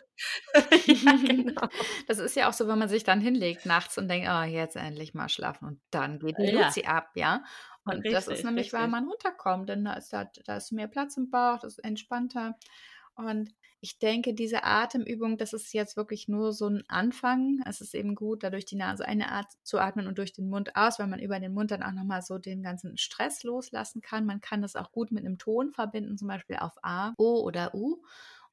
[0.86, 1.68] ja, genau.
[2.06, 4.76] Das ist ja auch so, wenn man sich dann hinlegt nachts und denkt, oh, jetzt
[4.76, 7.44] endlich mal schlafen und dann geht die Luzi ab, ja.
[7.84, 8.80] Und richtig, das ist nämlich, richtig.
[8.80, 11.84] weil man runterkommt, denn da ist, da, da ist mehr Platz im Bauch, das ist
[11.84, 12.56] entspannter.
[13.14, 17.62] Und ich denke, diese Atemübung, das ist jetzt wirklich nur so ein Anfang.
[17.66, 20.48] Es ist eben gut, da durch die Nase eine Art zu atmen und durch den
[20.48, 24.02] Mund aus, weil man über den Mund dann auch nochmal so den ganzen Stress loslassen
[24.02, 24.26] kann.
[24.26, 27.74] Man kann das auch gut mit einem Ton verbinden, zum Beispiel auf A, O oder
[27.74, 28.02] U.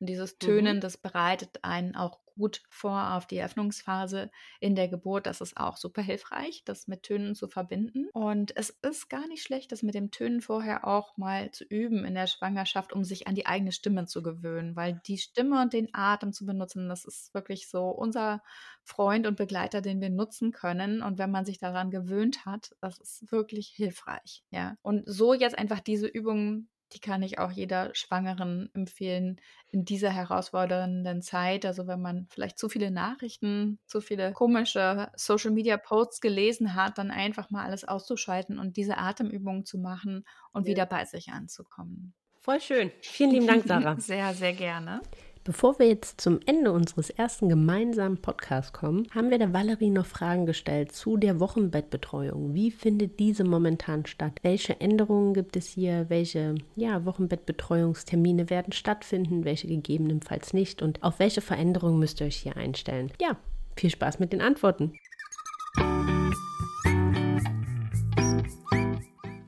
[0.03, 0.81] Und dieses Tönen, mhm.
[0.81, 5.27] das bereitet einen auch gut vor auf die Öffnungsphase in der Geburt.
[5.27, 8.09] Das ist auch super hilfreich, das mit Tönen zu verbinden.
[8.11, 12.03] Und es ist gar nicht schlecht, das mit dem Tönen vorher auch mal zu üben
[12.03, 15.71] in der Schwangerschaft, um sich an die eigene Stimme zu gewöhnen, weil die Stimme und
[15.71, 18.43] den Atem zu benutzen, das ist wirklich so unser
[18.83, 21.01] Freund und Begleiter, den wir nutzen können.
[21.01, 24.43] Und wenn man sich daran gewöhnt hat, das ist wirklich hilfreich.
[24.51, 24.75] Ja.
[24.81, 30.09] Und so jetzt einfach diese Übungen die kann ich auch jeder Schwangeren empfehlen in dieser
[30.09, 31.65] herausfordernden Zeit.
[31.65, 37.49] Also wenn man vielleicht zu viele Nachrichten, zu viele komische Social-Media-Posts gelesen hat, dann einfach
[37.49, 40.71] mal alles auszuschalten und diese Atemübungen zu machen und ja.
[40.71, 42.13] wieder bei sich anzukommen.
[42.39, 42.91] Voll schön.
[43.01, 43.99] Vielen lieben Dank, Sarah.
[43.99, 45.01] sehr, sehr gerne.
[45.45, 50.05] Bevor wir jetzt zum Ende unseres ersten gemeinsamen Podcasts kommen, haben wir der Valerie noch
[50.05, 52.53] Fragen gestellt zu der Wochenbettbetreuung.
[52.53, 54.39] Wie findet diese momentan statt?
[54.41, 56.05] Welche Änderungen gibt es hier?
[56.07, 59.43] Welche ja, Wochenbettbetreuungstermine werden stattfinden?
[59.43, 60.81] Welche gegebenenfalls nicht?
[60.81, 63.11] Und auf welche Veränderungen müsst ihr euch hier einstellen?
[63.19, 63.35] Ja,
[63.75, 64.93] viel Spaß mit den Antworten.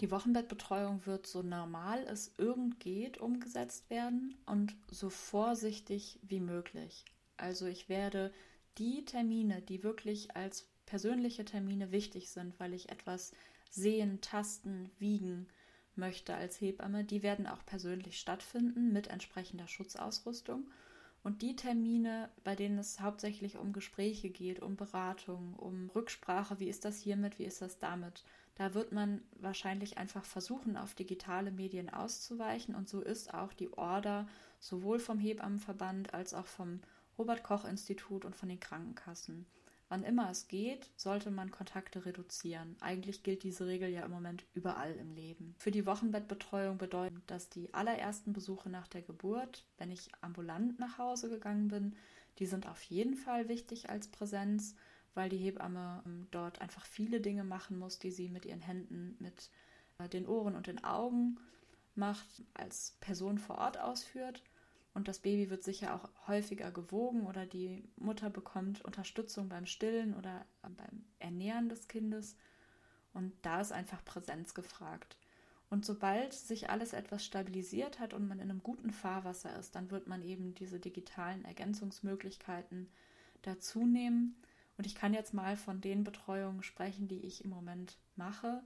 [0.05, 7.05] Die Wochenbettbetreuung wird so normal es irgend geht umgesetzt werden und so vorsichtig wie möglich.
[7.37, 8.31] Also ich werde
[8.77, 13.31] die Termine, die wirklich als persönliche Termine wichtig sind, weil ich etwas
[13.71, 15.47] sehen, tasten, wiegen
[15.95, 20.69] möchte als Hebamme, die werden auch persönlich stattfinden mit entsprechender Schutzausrüstung.
[21.23, 26.69] Und die Termine, bei denen es hauptsächlich um Gespräche geht, um Beratung, um Rücksprache, wie
[26.69, 28.23] ist das hiermit, wie ist das damit,
[28.55, 32.73] da wird man wahrscheinlich einfach versuchen, auf digitale Medien auszuweichen.
[32.73, 34.27] Und so ist auch die Order
[34.59, 36.79] sowohl vom Hebammenverband als auch vom
[37.17, 39.45] Robert Koch Institut und von den Krankenkassen.
[39.87, 42.75] Wann immer es geht, sollte man Kontakte reduzieren.
[42.79, 45.53] Eigentlich gilt diese Regel ja im Moment überall im Leben.
[45.59, 50.97] Für die Wochenbettbetreuung bedeutet, dass die allerersten Besuche nach der Geburt, wenn ich ambulant nach
[50.97, 51.95] Hause gegangen bin,
[52.39, 54.75] die sind auf jeden Fall wichtig als Präsenz,
[55.16, 59.16] weil die Hebamme ähm, dort einfach viele Dinge machen muss, die sie mit ihren Händen,
[59.20, 59.49] mit
[59.97, 61.39] äh, den Ohren und den Augen
[61.95, 64.43] macht, als Person vor Ort ausführt
[64.95, 70.16] und das Baby wird sicher auch häufiger gewogen oder die Mutter bekommt Unterstützung beim Stillen
[70.16, 72.38] oder beim Ernähren des Kindes.
[73.13, 75.18] Und da ist einfach Präsenz gefragt.
[75.70, 79.91] Und sobald sich alles etwas stabilisiert hat und man in einem guten Fahrwasser ist, dann
[79.91, 82.88] wird man eben diese digitalen Ergänzungsmöglichkeiten
[83.41, 84.41] dazu nehmen.
[84.78, 88.61] Und ich kann jetzt mal von den Betreuungen sprechen, die ich im Moment mache.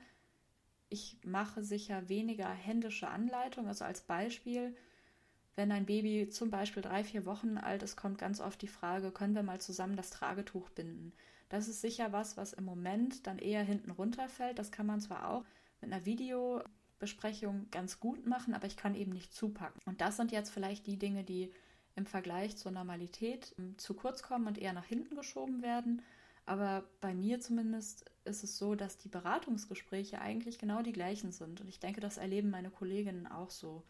[0.89, 3.67] Ich mache sicher weniger händische Anleitung.
[3.67, 4.75] Also als Beispiel,
[5.55, 9.11] wenn ein Baby zum Beispiel drei, vier Wochen alt ist, kommt ganz oft die Frage,
[9.11, 11.13] können wir mal zusammen das Tragetuch binden?
[11.49, 14.57] Das ist sicher was, was im Moment dann eher hinten runterfällt.
[14.57, 15.43] Das kann man zwar auch
[15.81, 19.81] mit einer Videobesprechung ganz gut machen, aber ich kann eben nicht zupacken.
[19.85, 21.51] Und das sind jetzt vielleicht die Dinge, die
[21.99, 26.01] im Vergleich zur Normalität ähm, zu kurz kommen und eher nach hinten geschoben werden.
[26.45, 31.61] Aber bei mir zumindest ist es so, dass die Beratungsgespräche eigentlich genau die gleichen sind.
[31.61, 33.83] Und ich denke, das erleben meine Kolleginnen auch so.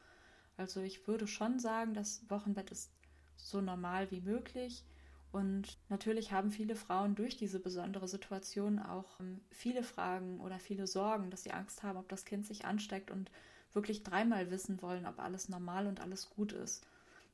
[0.57, 2.91] Also ich würde schon sagen, das Wochenbett ist
[3.37, 4.83] so normal wie möglich.
[5.31, 10.87] Und natürlich haben viele Frauen durch diese besondere Situation auch ähm, viele Fragen oder viele
[10.87, 13.31] Sorgen, dass sie Angst haben, ob das Kind sich ansteckt und
[13.71, 16.85] wirklich dreimal wissen wollen, ob alles normal und alles gut ist.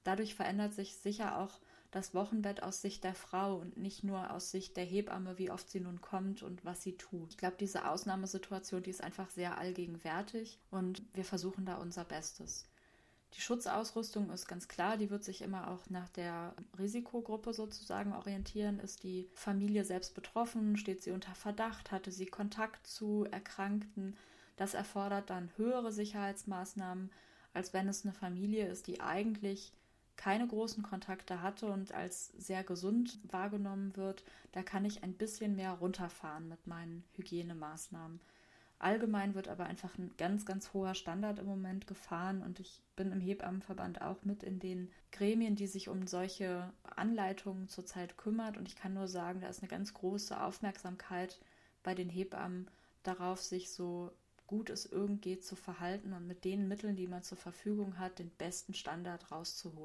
[0.05, 1.59] Dadurch verändert sich sicher auch
[1.91, 5.69] das Wochenbett aus Sicht der Frau und nicht nur aus Sicht der Hebamme, wie oft
[5.69, 7.31] sie nun kommt und was sie tut.
[7.31, 12.67] Ich glaube, diese Ausnahmesituation, die ist einfach sehr allgegenwärtig und wir versuchen da unser Bestes.
[13.33, 18.79] Die Schutzausrüstung ist ganz klar, die wird sich immer auch nach der Risikogruppe sozusagen orientieren.
[18.79, 20.77] Ist die Familie selbst betroffen?
[20.77, 21.91] Steht sie unter Verdacht?
[21.91, 24.15] Hatte sie Kontakt zu Erkrankten?
[24.55, 27.11] Das erfordert dann höhere Sicherheitsmaßnahmen,
[27.53, 29.73] als wenn es eine Familie ist, die eigentlich
[30.17, 34.23] keine großen Kontakte hatte und als sehr gesund wahrgenommen wird.
[34.51, 38.19] Da kann ich ein bisschen mehr runterfahren mit meinen Hygienemaßnahmen.
[38.77, 43.11] Allgemein wird aber einfach ein ganz, ganz hoher Standard im Moment gefahren und ich bin
[43.11, 48.67] im Hebammenverband auch mit in den Gremien, die sich um solche Anleitungen zurzeit kümmert und
[48.67, 51.39] ich kann nur sagen, da ist eine ganz große Aufmerksamkeit
[51.83, 52.69] bei den Hebammen
[53.03, 54.11] darauf, sich so
[54.47, 58.19] gut es irgend geht zu verhalten und mit den Mitteln, die man zur Verfügung hat,
[58.19, 59.84] den besten Standard rauszuholen.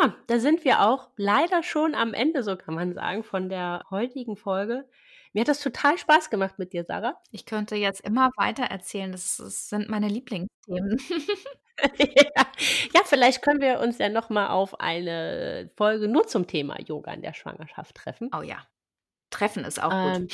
[0.00, 3.84] Ja, da sind wir auch leider schon am Ende, so kann man sagen, von der
[3.90, 4.88] heutigen Folge.
[5.32, 7.16] Mir hat das total Spaß gemacht mit dir, Sarah.
[7.30, 9.12] Ich könnte jetzt immer weiter erzählen.
[9.12, 10.98] Das, das sind meine Lieblingsthemen.
[11.98, 12.46] ja.
[12.94, 17.12] ja, vielleicht können wir uns ja noch mal auf eine Folge nur zum Thema Yoga
[17.12, 18.30] in der Schwangerschaft treffen.
[18.36, 18.66] Oh ja,
[19.30, 20.32] Treffen ist auch gut.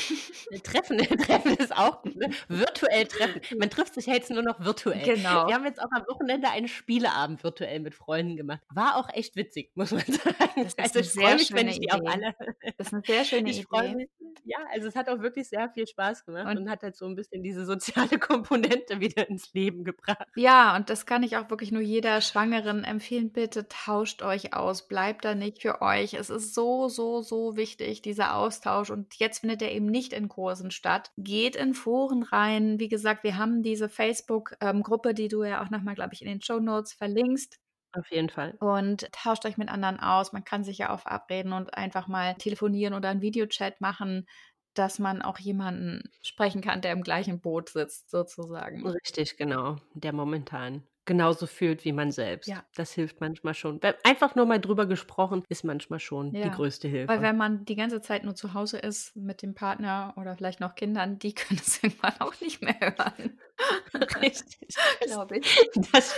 [0.50, 2.16] Ähm, treffen, treffen ist auch gut.
[2.16, 2.30] Ne?
[2.48, 3.40] Virtuell treffen.
[3.58, 5.02] Man trifft sich jetzt nur noch virtuell.
[5.04, 5.46] Genau.
[5.46, 8.60] Wir haben jetzt auch am Wochenende einen Spieleabend virtuell mit Freunden gemacht.
[8.70, 10.68] War auch echt witzig, muss man sagen.
[10.78, 12.34] also ich freue mich, wenn ich die auch alle.
[12.78, 13.94] Das ist eine sehr schöne ich Idee.
[13.94, 14.08] Mich,
[14.46, 17.06] ja, also es hat auch wirklich sehr viel Spaß gemacht und, und hat halt so
[17.06, 20.26] ein bisschen diese soziale Komponente wieder ins Leben gebracht.
[20.34, 23.32] Ja, und das kann ich auch wirklich nur jeder Schwangeren empfehlen.
[23.32, 26.14] Bitte tauscht euch aus, bleibt da nicht für euch.
[26.14, 30.12] Es ist so, so, so wichtig, dieser Austausch Austausch und jetzt findet er eben nicht
[30.12, 31.12] in Kursen statt.
[31.16, 32.78] Geht in Foren rein.
[32.78, 36.42] Wie gesagt, wir haben diese Facebook-Gruppe, die du ja auch nochmal, glaube ich, in den
[36.42, 37.58] Show Notes verlinkst.
[37.92, 38.54] Auf jeden Fall.
[38.60, 40.32] Und tauscht euch mit anderen aus.
[40.32, 44.26] Man kann sich ja auch verabreden und einfach mal telefonieren oder einen Videochat machen,
[44.74, 48.86] dass man auch jemanden sprechen kann, der im gleichen Boot sitzt, sozusagen.
[48.86, 49.76] Richtig, genau.
[49.94, 52.48] Der momentan genauso fühlt wie man selbst.
[52.48, 52.64] Ja.
[52.74, 53.80] Das hilft manchmal schon.
[54.02, 56.42] Einfach nur mal drüber gesprochen ist manchmal schon ja.
[56.42, 57.08] die größte Hilfe.
[57.08, 60.60] Weil wenn man die ganze Zeit nur zu Hause ist mit dem Partner oder vielleicht
[60.60, 63.40] noch Kindern, die können es irgendwann auch nicht mehr hören.
[64.22, 64.58] Richtig,
[65.06, 65.70] glaube ich.
[65.92, 66.14] Das,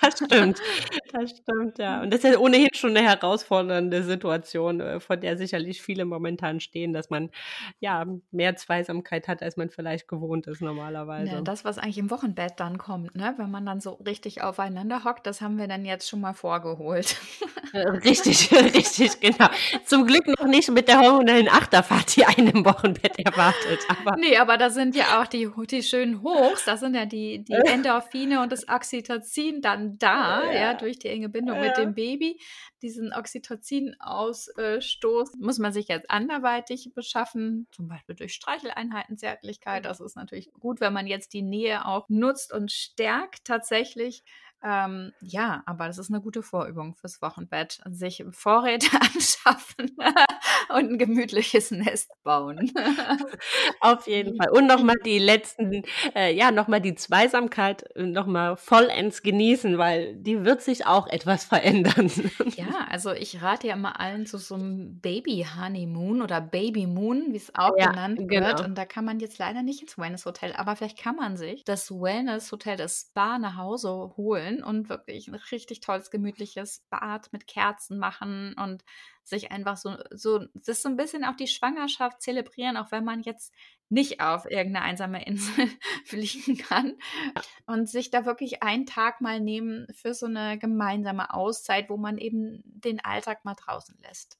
[0.00, 0.60] das stimmt.
[1.12, 2.02] Das stimmt, ja.
[2.02, 6.60] Und das ist ja ohnehin schon eine herausfordernde Situation, äh, vor der sicherlich viele momentan
[6.60, 7.30] stehen, dass man
[7.80, 11.32] ja mehr Zweisamkeit hat, als man vielleicht gewohnt ist normalerweise.
[11.32, 13.34] Ja, das, was eigentlich im Wochenbett dann kommt, ne?
[13.36, 17.16] wenn man dann so richtig aufeinander hockt, das haben wir dann jetzt schon mal vorgeholt.
[17.72, 19.48] Äh, richtig, richtig, genau.
[19.84, 23.80] Zum Glück noch nicht mit der hormonellen Achterfahrt, die einen im Wochenbett erwartet.
[23.88, 27.44] Aber nee, aber da sind ja auch die, die schönen Hochs, da sind ja die,
[27.44, 31.62] die Endorphine und das Oxytocin dann da, ja, ja durch die enge Bindung ja.
[31.62, 32.40] mit dem Baby.
[32.82, 39.84] Diesen Oxytocin-Ausstoß muss man sich jetzt anderweitig beschaffen, zum Beispiel durch Streicheleinheiten, Zärtlichkeit.
[39.84, 44.24] Das ist natürlich gut, wenn man jetzt die Nähe auch nutzt und stärkt tatsächlich.
[44.62, 47.80] Ähm, ja, aber das ist eine gute Vorübung fürs Wochenbett.
[47.88, 49.96] Sich Vorräte anschaffen
[50.70, 52.72] und ein gemütliches Nest bauen.
[53.80, 54.50] Auf jeden Fall.
[54.50, 55.82] Und nochmal die letzten,
[56.14, 61.44] äh, ja, nochmal die Zweisamkeit äh, nochmal vollends genießen, weil die wird sich auch etwas
[61.44, 62.10] verändern.
[62.56, 67.54] Ja, also ich rate ja immer allen zu so einem Baby-Honeymoon oder Baby-Moon, wie es
[67.54, 68.30] auch Ja, genannt wird.
[68.30, 68.64] genau.
[68.64, 71.90] Und da kann man jetzt leider nicht ins Wellness-Hotel, aber vielleicht kann man sich das
[71.90, 77.98] Wellness-Hotel, das Spa nach Hause holen und wirklich ein richtig tolles, gemütliches Bad mit Kerzen
[77.98, 78.84] machen und
[79.24, 83.04] sich einfach so, so, das ist so ein bisschen auch die Schwangerschaft zelebrieren, auch wenn
[83.04, 83.54] man jetzt
[83.90, 85.68] nicht auf irgendeine einsame Insel
[86.04, 86.94] fliegen kann
[87.66, 92.18] und sich da wirklich einen Tag mal nehmen für so eine gemeinsame Auszeit, wo man
[92.18, 94.38] eben den Alltag mal draußen lässt.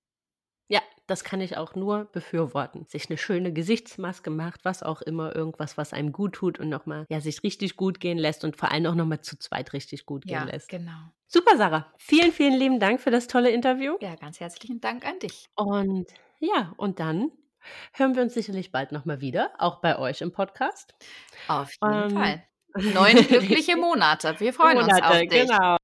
[1.09, 2.85] Das kann ich auch nur befürworten.
[2.87, 7.07] Sich eine schöne Gesichtsmaske macht, was auch immer, irgendwas, was einem gut tut und nochmal,
[7.09, 10.23] ja, sich richtig gut gehen lässt und vor allem auch nochmal zu zweit richtig gut
[10.27, 10.69] gehen Ja, lässt.
[10.69, 11.11] genau.
[11.27, 11.93] Super, Sarah.
[11.97, 13.97] Vielen, vielen lieben Dank für das tolle Interview.
[14.01, 15.47] Ja, ganz herzlichen Dank an dich.
[15.57, 16.07] Und
[16.41, 17.33] ja, und dann
[17.95, 20.95] hören wir uns sicherlich bald nochmal wieder, auch bei euch im Podcast.
[21.49, 22.43] Auf jeden Ähm, Fall.
[22.95, 24.39] Neun glückliche Monate.
[24.39, 25.49] Wir freuen uns auf Monate, dich.
[25.49, 25.77] Genau.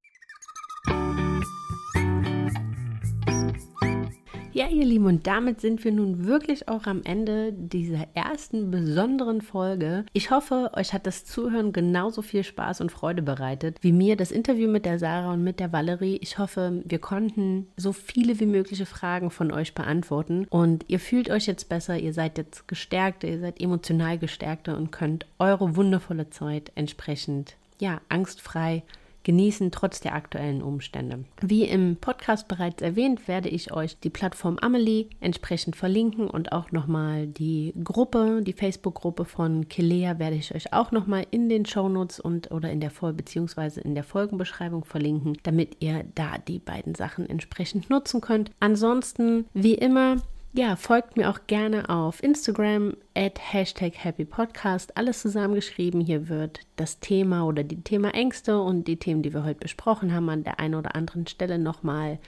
[4.55, 9.41] Ja, ihr Lieben, und damit sind wir nun wirklich auch am Ende dieser ersten besonderen
[9.41, 10.05] Folge.
[10.13, 14.31] Ich hoffe, euch hat das Zuhören genauso viel Spaß und Freude bereitet wie mir das
[14.31, 16.19] Interview mit der Sarah und mit der Valerie.
[16.21, 21.29] Ich hoffe, wir konnten so viele wie mögliche Fragen von euch beantworten und ihr fühlt
[21.29, 26.29] euch jetzt besser, ihr seid jetzt gestärkter, ihr seid emotional gestärkter und könnt eure wundervolle
[26.29, 28.83] Zeit entsprechend, ja, angstfrei
[29.25, 31.25] genießen, trotz der aktuellen Umstände.
[31.41, 36.71] Wie im Podcast bereits erwähnt, werde ich euch die Plattform Amelie entsprechend verlinken und auch
[36.71, 42.21] nochmal die Gruppe, die Facebook-Gruppe von Kelea werde ich euch auch nochmal in den Shownotes
[42.21, 46.95] und oder in der Folge beziehungsweise in der Folgenbeschreibung verlinken, damit ihr da die beiden
[46.95, 48.51] Sachen entsprechend nutzen könnt.
[48.59, 50.17] Ansonsten, wie immer,
[50.57, 54.95] ja, folgt mir auch gerne auf Instagram at Hashtag Happy Podcast.
[54.95, 55.99] Alles zusammengeschrieben.
[55.99, 60.13] Hier wird das Thema oder die Thema Ängste und die Themen, die wir heute besprochen
[60.13, 62.19] haben, an der einen oder anderen Stelle nochmal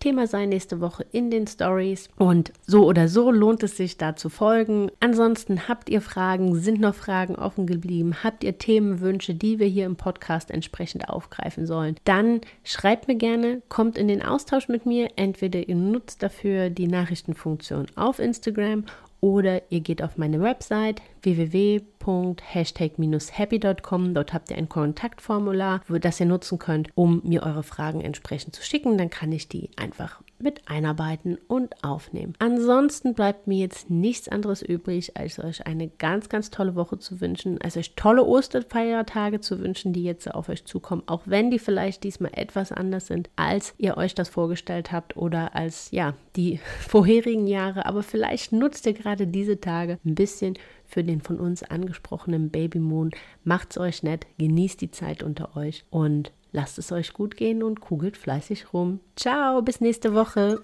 [0.00, 2.08] Thema sein nächste Woche in den Stories.
[2.16, 4.90] Und so oder so lohnt es sich, da zu folgen.
[5.00, 9.86] Ansonsten habt ihr Fragen, sind noch Fragen offen geblieben, habt ihr Themenwünsche, die wir hier
[9.86, 15.08] im Podcast entsprechend aufgreifen sollen, dann schreibt mir gerne, kommt in den Austausch mit mir.
[15.16, 18.84] Entweder ihr nutzt dafür die Nachrichtenfunktion auf Instagram
[19.20, 24.14] oder ihr geht auf meine Website www.hashtag-happy.com.
[24.14, 28.62] Dort habt ihr ein Kontaktformular, das ihr nutzen könnt, um mir eure Fragen entsprechend zu
[28.62, 28.98] schicken.
[28.98, 32.34] Dann kann ich die einfach mit einarbeiten und aufnehmen.
[32.38, 37.20] Ansonsten bleibt mir jetzt nichts anderes übrig, als euch eine ganz, ganz tolle Woche zu
[37.20, 41.58] wünschen, als euch tolle Osterfeiertage zu wünschen, die jetzt auf euch zukommen, auch wenn die
[41.58, 46.60] vielleicht diesmal etwas anders sind, als ihr euch das vorgestellt habt oder als ja die
[46.80, 47.86] vorherigen Jahre.
[47.86, 52.78] Aber vielleicht nutzt ihr gerade diese Tage ein bisschen für den von uns angesprochenen Baby
[52.78, 53.10] Moon.
[53.44, 57.80] Macht's euch nett, genießt die Zeit unter euch und Lasst es euch gut gehen und
[57.80, 59.00] kugelt fleißig rum.
[59.16, 60.60] Ciao, bis nächste Woche.